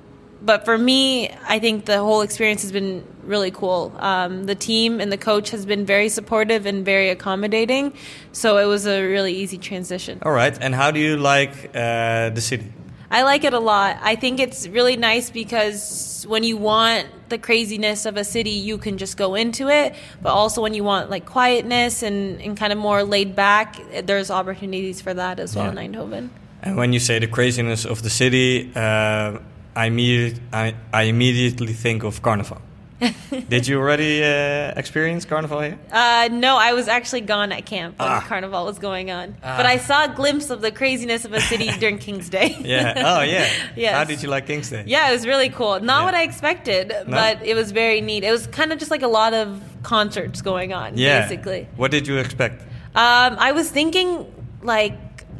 but 0.46 0.64
for 0.64 0.78
me, 0.78 1.28
I 1.48 1.58
think 1.58 1.84
the 1.84 1.98
whole 1.98 2.22
experience 2.22 2.62
has 2.62 2.72
been 2.72 3.04
really 3.24 3.50
cool. 3.50 3.92
Um, 3.98 4.44
the 4.44 4.54
team 4.54 5.00
and 5.00 5.10
the 5.10 5.18
coach 5.18 5.50
has 5.50 5.66
been 5.66 5.84
very 5.84 6.08
supportive 6.08 6.64
and 6.64 6.84
very 6.84 7.10
accommodating. 7.10 7.92
So 8.32 8.56
it 8.58 8.66
was 8.66 8.86
a 8.86 9.02
really 9.02 9.34
easy 9.34 9.58
transition. 9.58 10.20
All 10.22 10.32
right, 10.32 10.56
and 10.60 10.74
how 10.74 10.92
do 10.92 11.00
you 11.00 11.16
like 11.16 11.70
uh, 11.74 12.30
the 12.30 12.40
city? 12.40 12.72
I 13.10 13.22
like 13.22 13.44
it 13.44 13.54
a 13.54 13.60
lot. 13.60 13.98
I 14.02 14.16
think 14.16 14.40
it's 14.40 14.66
really 14.68 14.96
nice 14.96 15.30
because 15.30 16.24
when 16.28 16.42
you 16.42 16.56
want 16.56 17.06
the 17.28 17.38
craziness 17.38 18.04
of 18.04 18.16
a 18.16 18.24
city, 18.24 18.50
you 18.50 18.78
can 18.78 18.98
just 18.98 19.16
go 19.16 19.34
into 19.34 19.68
it. 19.68 19.94
But 20.22 20.30
also 20.30 20.60
when 20.60 20.74
you 20.74 20.84
want 20.84 21.10
like 21.10 21.24
quietness 21.26 22.02
and, 22.02 22.40
and 22.40 22.56
kind 22.56 22.72
of 22.72 22.78
more 22.78 23.04
laid 23.04 23.36
back, 23.36 23.76
there's 24.04 24.30
opportunities 24.30 25.00
for 25.00 25.14
that 25.14 25.38
as 25.38 25.54
well 25.54 25.70
in 25.70 25.76
Eindhoven. 25.76 26.30
And 26.62 26.76
when 26.76 26.92
you 26.92 26.98
say 26.98 27.18
the 27.20 27.28
craziness 27.28 27.84
of 27.84 28.02
the 28.02 28.10
city, 28.10 28.72
uh, 28.74 29.38
I, 29.76 29.86
immediate, 29.86 30.40
I, 30.52 30.74
I 30.92 31.02
immediately 31.04 31.72
think 31.74 32.02
of 32.04 32.22
Carnival. 32.22 32.60
Did 33.50 33.68
you 33.68 33.78
already 33.78 34.24
uh, 34.24 34.72
experience 34.74 35.26
Carnival 35.26 35.60
here? 35.60 35.78
Uh, 35.92 36.30
no, 36.32 36.56
I 36.56 36.72
was 36.72 36.88
actually 36.88 37.20
gone 37.20 37.52
at 37.52 37.66
camp 37.66 37.98
when 37.98 38.08
Ah. 38.08 38.24
Carnival 38.26 38.64
was 38.64 38.78
going 38.78 39.10
on. 39.10 39.36
But 39.42 39.66
I 39.66 39.76
saw 39.76 40.06
a 40.06 40.08
glimpse 40.08 40.48
of 40.48 40.62
the 40.62 40.70
craziness 40.72 41.26
of 41.26 41.34
a 41.34 41.40
city 41.42 41.68
during 41.78 41.98
King's 41.98 42.30
Day. 42.30 42.56
Yeah. 42.58 42.94
Oh, 42.96 43.20
yeah. 43.20 43.48
Yes. 43.76 43.94
How 43.94 44.04
did 44.04 44.22
you 44.22 44.30
like 44.30 44.46
King's 44.46 44.70
Day? 44.70 44.84
Yeah, 44.86 45.10
it 45.10 45.12
was 45.12 45.26
really 45.26 45.50
cool. 45.50 45.78
Not 45.80 45.98
Yeah. 46.00 46.04
what 46.06 46.14
I 46.14 46.22
expected, 46.22 46.88
No? 46.88 47.04
but 47.20 47.44
it 47.44 47.54
was 47.54 47.70
very 47.70 48.00
neat. 48.00 48.24
It 48.24 48.30
was 48.30 48.46
kind 48.46 48.72
of 48.72 48.78
just 48.78 48.90
like 48.90 49.02
a 49.02 49.08
lot 49.08 49.34
of 49.34 49.60
concerts 49.82 50.40
going 50.40 50.72
on, 50.72 50.96
Yeah. 50.96 51.20
basically. 51.20 51.68
What 51.76 51.90
did 51.90 52.08
you 52.08 52.16
expect? 52.16 52.62
Um, 52.94 53.36
I 53.38 53.52
was 53.52 53.68
thinking 53.68 54.24
like 54.62 54.94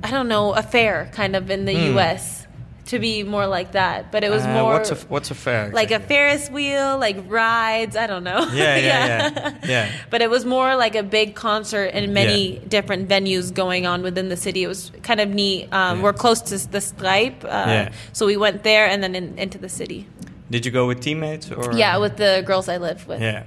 I 0.05 0.11
don't 0.11 0.29
know 0.29 0.53
a 0.53 0.63
fair 0.63 1.09
kind 1.15 1.35
of 1.35 1.51
in 1.51 1.65
the 1.65 1.73
U.S. 1.95 2.46
to 2.87 2.99
be 2.99 3.23
more 3.25 3.47
like 3.47 3.73
that, 3.73 4.13
but 4.13 4.23
it 4.25 4.31
was. 4.31 4.45
Uh, 4.45 4.49
more 4.55 4.73
What's 4.75 4.91
a, 4.91 4.95
what's 5.09 5.31
a 5.31 5.35
fair? 5.35 5.71
like 5.71 5.91
a? 5.91 5.99
Ferris 6.01 6.49
wheel, 6.51 6.99
like 6.99 7.17
rides. 7.29 7.97
I 7.97 8.07
don't 8.07 8.23
know. 8.25 8.41
Yeah, 8.53 8.77
yeah, 8.91 9.07
yeah. 9.07 9.57
Yeah. 9.67 9.93
But 10.11 10.23
it 10.23 10.31
was 10.31 10.45
more 10.45 10.77
like 10.77 10.95
a 10.95 11.03
big 11.03 11.35
concert 11.35 11.91
and 11.95 12.15
many 12.15 12.55
Yeah. 12.55 12.61
different 12.69 13.09
venues 13.09 13.53
going 13.53 13.87
on 13.87 14.03
within 14.03 14.29
the 14.29 14.37
city. 14.37 14.63
It 14.63 14.69
was 14.69 14.93
kind 15.03 15.21
of 15.21 15.29
neat. 15.29 15.65
Um, 15.73 15.99
Yeah. 15.99 16.03
We're 16.05 16.13
close 16.13 16.41
to 16.43 16.59
the 16.71 16.79
Strijp, 16.79 17.45
uh, 17.45 17.49
Yeah. 17.49 17.93
so 18.13 18.25
we 18.27 18.37
went 18.37 18.63
there 18.63 18.87
and 18.87 19.03
then 19.03 19.15
in, 19.15 19.37
into 19.39 19.59
the 19.59 19.69
city. 19.69 20.07
Did 20.51 20.65
you 20.65 20.71
go 20.71 20.87
with 20.87 21.01
teammates 21.01 21.51
or? 21.51 21.73
Yeah, 21.73 21.97
with 21.99 22.17
the 22.17 22.43
girls 22.47 22.69
I 22.69 22.77
live 22.77 23.07
with. 23.09 23.21
Yeah. 23.21 23.43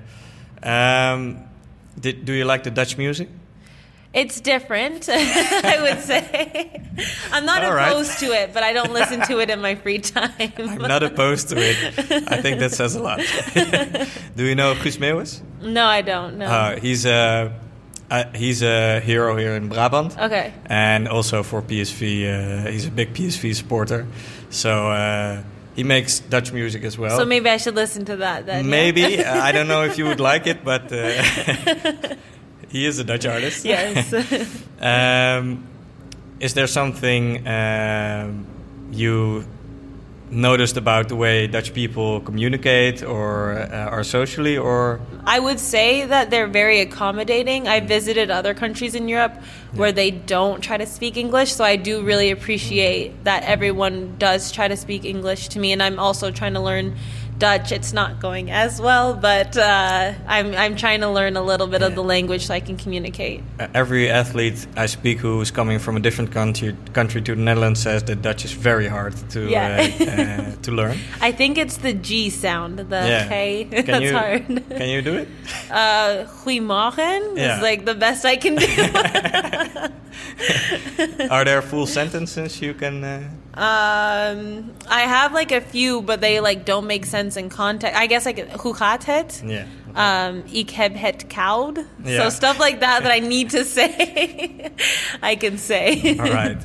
Um, 0.63 1.39
did, 1.99 2.25
do 2.25 2.33
you 2.33 2.43
like 2.45 2.63
the 2.63 2.71
Dutch 2.71 2.97
music? 2.97 3.29
It's 4.11 4.41
different, 4.41 5.07
I 5.11 5.77
would 5.81 5.99
say. 6.03 6.81
I'm 7.31 7.45
not 7.45 7.63
All 7.63 7.73
right. 7.73 7.91
opposed 7.91 8.19
to 8.19 8.25
it, 8.27 8.53
but 8.55 8.63
I 8.63 8.73
don't 8.73 8.91
listen 8.91 9.21
to 9.27 9.39
it 9.39 9.51
in 9.51 9.61
my 9.61 9.75
free 9.75 9.99
time. 9.99 10.31
I'm 10.57 10.81
not 10.81 11.03
opposed 11.03 11.49
to 11.49 11.57
it. 11.57 11.77
I 12.31 12.41
think 12.41 12.59
that 12.59 12.71
says 12.71 12.95
a 12.95 13.03
lot. 13.03 13.19
do 14.35 14.45
you 14.45 14.55
know 14.55 14.73
Guus 14.73 14.97
Meeuwis? 14.97 15.41
no, 15.61 15.85
I 15.85 16.01
don't. 16.01 16.39
No. 16.39 16.45
Uh, 16.45 16.79
he's 16.79 17.05
a 17.05 17.53
uh, 18.09 18.23
he's 18.33 18.63
a 18.63 18.99
hero 18.99 19.35
here 19.37 19.53
in 19.55 19.69
Brabant. 19.69 20.17
okay. 20.17 20.53
and 20.65 21.07
also 21.07 21.43
for 21.43 21.61
PSV. 21.61 22.65
Uh, 22.65 22.71
he's 22.71 22.87
a 22.87 22.91
big 22.91 23.13
PSV 23.13 23.53
supporter, 23.55 24.07
so 24.49 24.89
uh, 24.89 25.43
he 25.75 25.83
makes 25.83 26.19
Dutch 26.19 26.51
music 26.51 26.83
as 26.83 26.97
well. 26.97 27.15
So 27.15 27.25
maybe 27.25 27.49
I 27.49 27.57
should 27.57 27.75
listen 27.75 28.05
to 28.05 28.15
that 28.17 28.47
then. 28.47 28.69
Maybe 28.69 29.23
uh, 29.23 29.39
I 29.39 29.51
don't 29.51 29.67
know 29.67 29.83
if 29.83 29.99
you 29.99 30.05
would 30.05 30.19
like 30.19 30.47
it, 30.47 30.63
but 30.63 30.91
uh, 30.91 32.15
he 32.69 32.85
is 32.85 32.99
a 32.99 33.03
Dutch 33.03 33.25
artist. 33.25 33.65
yes. 33.65 34.13
Um, 34.81 35.67
is 36.39 36.53
there 36.53 36.67
something 36.67 37.45
um, 37.45 38.45
you 38.91 39.43
noticed 40.31 40.77
about 40.77 41.09
the 41.09 41.15
way 41.15 41.47
Dutch 41.47 41.73
people 41.73 42.21
communicate 42.21 43.03
or 43.03 43.53
uh, 43.53 43.89
are 43.89 44.03
socially, 44.03 44.57
or 44.57 45.01
I 45.25 45.39
would 45.39 45.59
say 45.59 46.05
that 46.05 46.29
they're 46.29 46.47
very 46.47 46.81
accommodating. 46.81 47.67
I 47.67 47.79
visited 47.79 48.31
other 48.31 48.53
countries 48.53 48.95
in 48.95 49.07
Europe 49.07 49.33
where 49.73 49.91
they 49.91 50.11
don't 50.11 50.61
try 50.61 50.77
to 50.77 50.85
speak 50.85 51.17
English, 51.17 51.53
so 51.53 51.63
I 51.63 51.75
do 51.75 52.03
really 52.03 52.31
appreciate 52.31 53.23
that 53.23 53.43
everyone 53.43 54.15
does 54.17 54.51
try 54.51 54.67
to 54.67 54.77
speak 54.77 55.05
English 55.05 55.49
to 55.49 55.59
me, 55.59 55.71
and 55.71 55.81
I'm 55.81 55.99
also 55.99 56.31
trying 56.31 56.53
to 56.53 56.61
learn 56.61 56.95
Dutch. 57.39 57.71
It's 57.71 57.93
not 57.93 58.19
going 58.19 58.51
as 58.51 58.79
well, 58.81 59.13
but 59.15 59.55
uh, 59.57 60.13
I'm 60.27 60.53
I'm 60.53 60.75
trying 60.75 61.01
to 61.01 61.09
learn 61.09 61.37
a 61.37 61.41
little 61.41 61.67
bit 61.67 61.81
of 61.81 61.95
the 61.95 62.03
language 62.03 62.45
so 62.47 62.53
I 62.53 62.59
can 62.59 62.75
communicate. 62.77 63.41
uh, 63.59 63.67
every 63.73 64.09
athlete 64.09 64.67
I 64.75 64.87
speak 64.87 65.19
who 65.19 65.41
is 65.41 65.51
coming 65.51 65.79
from 65.79 65.95
a 65.95 65.99
different 65.99 66.31
country 66.31 66.75
country 66.93 67.21
to 67.21 67.35
the 67.35 67.41
Netherlands 67.41 67.79
says 67.81 68.03
that 68.03 68.21
Dutch 68.21 68.43
is 68.45 68.51
very 68.51 68.87
hard 68.87 69.13
to 69.31 69.39
Yeah. 69.49 69.87
uh, 69.99 70.03
uh, 70.05 70.55
to 70.63 70.71
learn. 70.71 70.97
I 71.21 71.31
think 71.31 71.57
it's 71.57 71.77
the 71.77 71.93
G 71.93 72.29
sound, 72.29 72.79
the 72.79 73.03
Yeah. 73.07 73.27
K. 73.29 73.65
Can 73.71 73.85
That's 73.91 74.03
you 74.03 74.13
hard. 74.17 74.45
can 74.77 74.89
you 74.89 75.01
do 75.01 75.13
it? 75.15 75.27
Uh, 75.71 76.25
Goedemorgen 76.43 77.37
Yeah. 77.37 77.55
is 77.55 77.61
like 77.63 77.85
the 77.85 77.95
best 77.95 78.25
I 78.25 78.35
can 78.37 78.55
do. 78.55 78.67
Are 81.29 81.43
there 81.45 81.61
full 81.61 81.85
sentences 81.87 82.59
you 82.61 82.73
can? 82.75 83.03
Uh, 83.03 83.19
Um, 83.59 84.71
I 84.89 85.01
have 85.01 85.33
like 85.33 85.51
a 85.51 85.59
few, 85.61 86.01
but 86.01 86.21
they 86.21 86.39
like 86.39 86.63
don't 86.65 86.85
make 86.87 87.05
sense 87.05 87.39
in 87.39 87.49
context. 87.49 87.99
I 87.99 88.07
guess 88.07 88.25
like 88.25 88.37
het? 89.05 89.43
yeah. 89.45 89.65
Um, 89.95 90.43
ik 90.51 90.69
heb 90.69 90.95
het 90.95 91.25
koud. 91.27 91.79
Yeah. 92.03 92.21
So 92.23 92.29
stuff 92.29 92.59
like 92.59 92.79
that 92.79 93.03
that 93.03 93.11
I 93.11 93.19
need 93.27 93.49
to 93.49 93.63
say, 93.65 94.71
I 95.31 95.35
can 95.35 95.57
say. 95.57 96.15
All 96.19 96.31
right. 96.31 96.57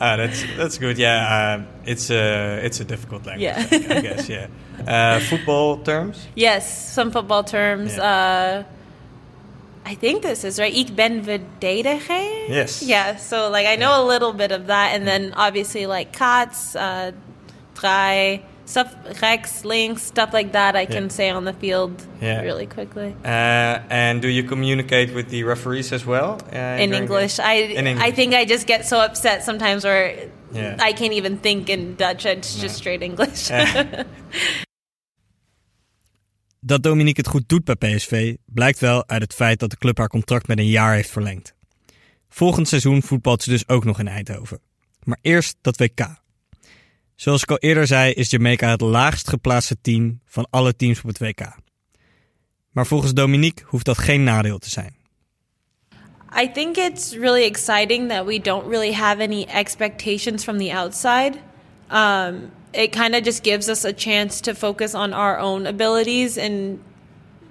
Ah, 0.00 0.16
that's 0.16 0.44
that's 0.56 0.78
good. 0.78 0.96
Yeah, 0.96 1.54
um, 1.56 1.66
it's 1.84 2.08
a 2.10 2.60
it's 2.64 2.80
a 2.80 2.84
difficult 2.84 3.26
language. 3.26 3.42
Yeah. 3.42 3.66
I, 3.90 3.96
I 3.96 4.00
guess. 4.00 4.28
Yeah. 4.28 4.46
Uh, 4.86 5.20
football 5.20 5.82
terms. 5.82 6.28
yes, 6.36 6.92
some 6.94 7.10
football 7.10 7.42
terms. 7.44 7.98
Uh, 7.98 8.62
I 9.90 9.94
think 9.94 10.22
this 10.22 10.44
is 10.44 10.58
right. 10.58 10.74
Ik 10.76 10.94
ben 10.94 11.24
verdediger. 11.24 12.48
Yes. 12.48 12.82
Yeah. 12.86 13.16
So 13.16 13.48
like 13.50 13.66
I 13.66 13.76
know 13.76 14.04
a 14.04 14.06
little 14.06 14.32
bit 14.32 14.52
of 14.52 14.66
that, 14.66 14.92
and 14.94 15.06
then 15.06 15.32
obviously 15.34 15.86
like 15.86 16.12
Kats, 16.12 16.74
uh, 16.76 17.12
drei, 17.74 18.42
stuff, 18.66 18.94
Rex, 19.22 19.64
links, 19.64 20.02
stuff 20.02 20.32
like 20.34 20.52
that. 20.52 20.76
I 20.76 20.84
can 20.86 21.02
Yeah. 21.04 21.08
say 21.10 21.30
on 21.30 21.44
the 21.44 21.54
field 21.54 21.90
Yeah. 22.20 22.42
really 22.42 22.66
quickly. 22.66 23.14
Uh, 23.24 23.78
and 23.90 24.20
do 24.20 24.28
you 24.28 24.42
communicate 24.44 25.14
with 25.14 25.30
the 25.30 25.44
referees 25.44 25.92
as 25.92 26.04
well? 26.04 26.36
Uh, 26.52 26.82
in 26.82 26.92
English. 26.92 27.38
I 27.40 27.54
In 27.54 27.86
English. 27.86 28.08
I 28.08 28.12
think 28.14 28.34
I 28.34 28.44
just 28.44 28.66
get 28.66 28.84
so 28.86 28.98
upset 28.98 29.42
sometimes 29.44 29.84
where 29.84 30.14
Yeah. 30.52 30.76
I 30.88 30.92
can't 30.92 31.12
even 31.14 31.38
think 31.38 31.68
in 31.70 31.94
Dutch. 31.96 32.26
It's 32.26 32.60
just 32.60 32.76
straight 32.76 33.02
English. 33.02 33.50
Dat 36.60 36.82
Dominique 36.82 37.20
het 37.20 37.30
goed 37.30 37.48
doet 37.48 37.64
bij 37.64 37.74
PSV 37.74 38.36
blijkt 38.46 38.78
wel 38.78 39.08
uit 39.08 39.22
het 39.22 39.34
feit 39.34 39.60
dat 39.60 39.70
de 39.70 39.76
club 39.76 39.98
haar 39.98 40.08
contract 40.08 40.46
met 40.46 40.58
een 40.58 40.68
jaar 40.68 40.94
heeft 40.94 41.10
verlengd. 41.10 41.54
Volgend 42.28 42.68
seizoen 42.68 43.02
voetbalt 43.02 43.42
ze 43.42 43.50
dus 43.50 43.68
ook 43.68 43.84
nog 43.84 43.98
in 43.98 44.08
Eindhoven. 44.08 44.60
Maar 45.02 45.18
eerst 45.22 45.56
dat 45.60 45.76
WK. 45.76 46.16
Zoals 47.14 47.42
ik 47.42 47.50
al 47.50 47.58
eerder 47.58 47.86
zei, 47.86 48.12
is 48.12 48.30
Jamaica 48.30 48.70
het 48.70 48.80
laagst 48.80 49.28
geplaatste 49.28 49.80
team 49.80 50.20
van 50.24 50.46
alle 50.50 50.76
teams 50.76 50.98
op 50.98 51.06
het 51.06 51.18
WK. 51.18 51.56
Maar 52.70 52.86
volgens 52.86 53.14
Dominique 53.14 53.64
hoeft 53.66 53.84
dat 53.84 53.98
geen 53.98 54.24
nadeel 54.24 54.58
te 54.58 54.70
zijn. 54.70 54.96
I 56.42 56.50
think 56.52 56.76
it's 56.76 57.12
really 57.12 57.44
exciting 57.44 58.08
that 58.08 58.26
we 58.26 58.40
don't 58.40 58.66
really 58.66 58.92
have 58.92 59.22
any 59.22 59.42
expectations 59.42 60.42
from 60.42 60.58
the 60.58 60.74
outside. 60.74 61.32
Um, 61.92 62.50
it 62.78 62.92
kind 62.92 63.16
of 63.16 63.24
just 63.24 63.42
gives 63.42 63.68
us 63.68 63.84
a 63.84 63.92
chance 63.92 64.40
to 64.42 64.54
focus 64.54 64.94
on 64.94 65.12
our 65.12 65.36
own 65.36 65.66
abilities 65.66 66.38
and 66.38 66.80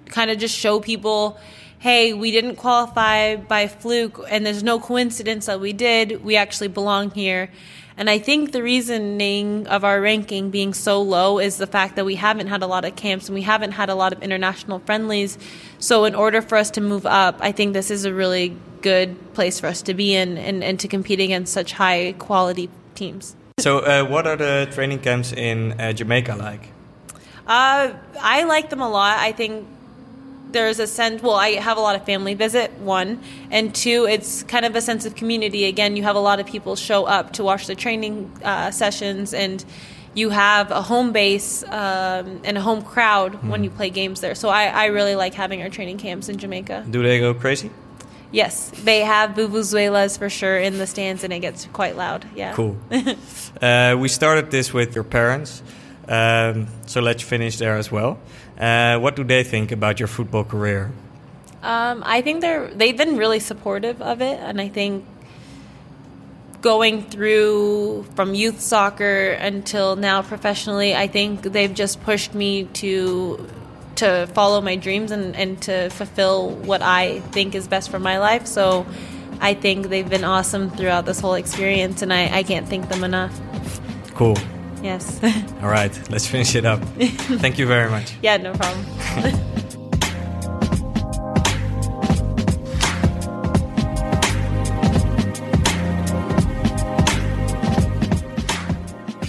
kind 0.05 0.31
of 0.31 0.37
just 0.37 0.57
show 0.57 0.79
people 0.79 1.37
hey, 1.79 2.11
we 2.11 2.31
didn't 2.31 2.55
qualify 2.55 3.35
by 3.35 3.67
fluke, 3.67 4.19
and 4.31 4.43
there's 4.43 4.63
no 4.63 4.79
coincidence 4.79 5.45
that 5.45 5.59
we 5.59 5.73
did. 5.73 6.23
We 6.23 6.35
actually 6.35 6.69
belong 6.69 7.11
here. 7.11 7.51
And 7.97 8.09
I 8.09 8.17
think 8.17 8.51
the 8.51 8.63
reasoning 8.63 9.67
of 9.67 9.83
our 9.83 10.01
ranking 10.01 10.49
being 10.49 10.73
so 10.73 11.03
low 11.03 11.37
is 11.37 11.57
the 11.57 11.67
fact 11.67 11.95
that 11.95 12.03
we 12.03 12.15
haven't 12.15 12.47
had 12.47 12.63
a 12.63 12.67
lot 12.67 12.83
of 12.83 12.95
camps 12.95 13.27
and 13.27 13.35
we 13.35 13.43
haven't 13.43 13.73
had 13.73 13.89
a 13.89 13.95
lot 13.95 14.11
of 14.11 14.23
international 14.23 14.79
friendlies. 14.79 15.37
So, 15.77 16.05
in 16.05 16.15
order 16.15 16.41
for 16.41 16.57
us 16.57 16.71
to 16.71 16.81
move 16.81 17.05
up, 17.05 17.37
I 17.41 17.51
think 17.51 17.73
this 17.73 17.91
is 17.91 18.05
a 18.05 18.13
really 18.13 18.57
good 18.81 19.35
place 19.35 19.59
for 19.59 19.67
us 19.67 19.83
to 19.83 19.93
be 19.93 20.15
in 20.15 20.39
and, 20.39 20.63
and 20.63 20.79
to 20.79 20.87
compete 20.87 21.19
against 21.19 21.53
such 21.53 21.73
high 21.73 22.13
quality 22.17 22.71
teams. 22.95 23.36
So, 23.59 23.79
uh, 23.79 24.05
what 24.05 24.27
are 24.27 24.35
the 24.35 24.69
training 24.71 24.99
camps 24.99 25.33
in 25.33 25.81
uh, 25.81 25.91
Jamaica 25.91 26.35
like? 26.35 26.69
Uh, 27.47 27.91
I 28.21 28.43
like 28.43 28.69
them 28.69 28.81
a 28.81 28.87
lot. 28.87 29.17
I 29.17 29.31
think 29.31 29.67
there's 30.51 30.79
a 30.79 30.87
sense 30.87 31.21
well 31.21 31.35
i 31.35 31.49
have 31.49 31.77
a 31.77 31.81
lot 31.81 31.93
of 31.93 32.05
family 32.05 32.33
visit 32.33 32.71
one 32.79 33.21
and 33.51 33.75
two 33.75 34.05
it's 34.05 34.43
kind 34.43 34.65
of 34.65 34.73
a 34.77 34.81
sense 34.81 35.05
of 35.05 35.13
community 35.13 35.65
again 35.65 35.97
you 35.97 36.03
have 36.03 36.15
a 36.15 36.19
lot 36.19 36.39
of 36.39 36.45
people 36.45 36.77
show 36.77 37.03
up 37.03 37.33
to 37.33 37.43
watch 37.43 37.67
the 37.67 37.75
training 37.75 38.31
uh, 38.45 38.71
sessions 38.71 39.33
and 39.33 39.65
you 40.13 40.29
have 40.29 40.71
a 40.71 40.81
home 40.81 41.11
base 41.11 41.63
um, 41.63 42.39
and 42.45 42.57
a 42.57 42.61
home 42.61 42.81
crowd 42.81 43.33
mm. 43.33 43.49
when 43.49 43.65
you 43.65 43.69
play 43.69 43.89
games 43.89 44.21
there 44.21 44.35
so 44.35 44.47
I, 44.47 44.67
I 44.67 44.85
really 44.85 45.15
like 45.15 45.33
having 45.33 45.61
our 45.61 45.69
training 45.69 45.97
camps 45.97 46.29
in 46.29 46.37
jamaica 46.37 46.85
do 46.89 47.03
they 47.03 47.19
go 47.19 47.33
crazy 47.33 47.71
Yes, 48.31 48.71
they 48.83 49.01
have 49.01 49.31
vuvuzelas 49.31 50.17
for 50.17 50.29
sure 50.29 50.57
in 50.57 50.77
the 50.77 50.87
stands, 50.87 51.23
and 51.23 51.31
it 51.31 51.39
gets 51.39 51.65
quite 51.71 51.95
loud. 51.95 52.25
Yeah. 52.35 52.53
Cool. 52.53 52.75
uh, 53.61 53.95
we 53.97 54.09
started 54.09 54.51
this 54.51 54.73
with 54.73 54.95
your 54.95 55.05
parents, 55.05 55.63
um, 56.07 56.67
so 56.85 57.01
let's 57.01 57.23
finish 57.23 57.57
there 57.57 57.77
as 57.77 57.91
well. 57.91 58.19
Uh, 58.59 58.99
what 58.99 59.15
do 59.15 59.23
they 59.23 59.43
think 59.43 59.71
about 59.71 59.99
your 59.99 60.07
football 60.07 60.43
career? 60.43 60.91
Um, 61.63 62.03
I 62.05 62.21
think 62.21 62.41
they're 62.41 62.67
they've 62.67 62.97
been 62.97 63.17
really 63.17 63.39
supportive 63.39 64.01
of 64.01 64.21
it, 64.21 64.39
and 64.39 64.59
I 64.59 64.67
think 64.67 65.05
going 66.61 67.03
through 67.03 68.03
from 68.15 68.33
youth 68.33 68.59
soccer 68.59 69.31
until 69.31 69.95
now 69.95 70.21
professionally, 70.21 70.95
I 70.95 71.07
think 71.07 71.43
they've 71.43 71.73
just 71.73 72.01
pushed 72.03 72.33
me 72.33 72.65
to 72.81 73.47
to 73.97 74.27
follow 74.33 74.61
my 74.61 74.75
dreams 74.75 75.11
and, 75.11 75.35
and 75.35 75.61
to 75.63 75.89
fulfill 75.89 76.49
what 76.49 76.81
I 76.81 77.19
think 77.31 77.55
is 77.55 77.67
best 77.67 77.89
for 77.89 77.99
my 77.99 78.19
life. 78.19 78.47
So 78.47 78.85
I 79.39 79.53
think 79.53 79.89
they've 79.89 80.09
been 80.09 80.23
awesome 80.23 80.69
throughout 80.69 81.05
this 81.05 81.19
whole 81.19 81.35
experience, 81.35 82.01
and 82.01 82.11
I, 82.11 82.37
I 82.37 82.43
can't 82.43 82.67
thank 82.67 82.89
them 82.89 83.03
enough. 83.03 83.39
Cool. 84.15 84.37
Yes. 84.81 85.19
All 85.61 85.69
right, 85.69 85.91
let's 86.09 86.27
finish 86.27 86.55
it 86.55 86.65
up. 86.65 86.79
Thank 87.41 87.57
you 87.57 87.67
very 87.67 87.89
much. 87.89 88.13
Yeah, 88.21 88.37
no 88.37 88.53
problem. 88.53 88.85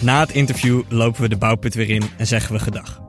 Na 0.00 0.20
het 0.20 0.30
interview 0.30 0.82
lopen 0.88 1.22
we 1.22 1.28
de 1.28 1.36
bouwput 1.36 1.74
weer 1.74 1.90
in 1.90 2.02
en 2.16 2.26
zeggen 2.26 2.54
we 2.54 2.60
gedag. 2.60 3.07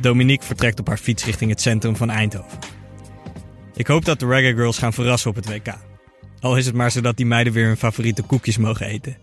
Dominique 0.00 0.46
vertrekt 0.46 0.80
op 0.80 0.86
haar 0.86 0.98
fiets 0.98 1.24
richting 1.24 1.50
het 1.50 1.60
centrum 1.60 1.96
van 1.96 2.10
Eindhoven. 2.10 2.58
Ik 3.74 3.86
hoop 3.86 4.04
dat 4.04 4.20
de 4.20 4.26
Reggae 4.26 4.54
Girls 4.54 4.78
gaan 4.78 4.92
verrassen 4.92 5.30
op 5.30 5.36
het 5.36 5.48
WK. 5.48 5.74
Al 6.40 6.56
is 6.56 6.66
het 6.66 6.74
maar 6.74 6.90
zodat 6.90 7.16
die 7.16 7.26
meiden 7.26 7.52
weer 7.52 7.66
hun 7.66 7.76
favoriete 7.76 8.22
koekjes 8.22 8.58
mogen 8.58 8.86
eten. 8.86 9.16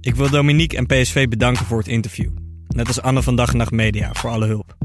Ik 0.00 0.14
wil 0.14 0.30
Dominique 0.30 0.76
en 0.76 0.86
PSV 0.86 1.28
bedanken 1.28 1.66
voor 1.66 1.78
het 1.78 1.88
interview. 1.88 2.30
Net 2.68 2.86
als 2.86 3.00
Anne 3.00 3.22
van 3.22 3.36
Dag 3.36 3.50
en 3.50 3.56
Nacht 3.56 3.70
Media 3.70 4.12
voor 4.12 4.30
alle 4.30 4.46
hulp. 4.46 4.76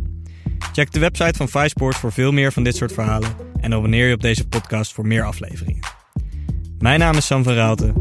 Check 0.73 0.91
de 0.91 0.99
website 0.99 1.37
van 1.37 1.49
Viceport 1.49 1.95
voor 1.95 2.11
veel 2.11 2.31
meer 2.31 2.51
van 2.51 2.63
dit 2.63 2.75
soort 2.75 2.93
verhalen 2.93 3.29
en 3.59 3.73
abonneer 3.73 4.07
je 4.07 4.13
op 4.13 4.21
deze 4.21 4.47
podcast 4.47 4.93
voor 4.93 5.07
meer 5.07 5.23
afleveringen. 5.23 5.83
Mijn 6.79 6.99
naam 6.99 7.15
is 7.15 7.25
Sam 7.25 7.43
van 7.43 7.53
Raalte. 7.53 7.93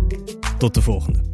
Tot 0.59 0.75
de 0.75 0.83
volgende. 0.83 1.30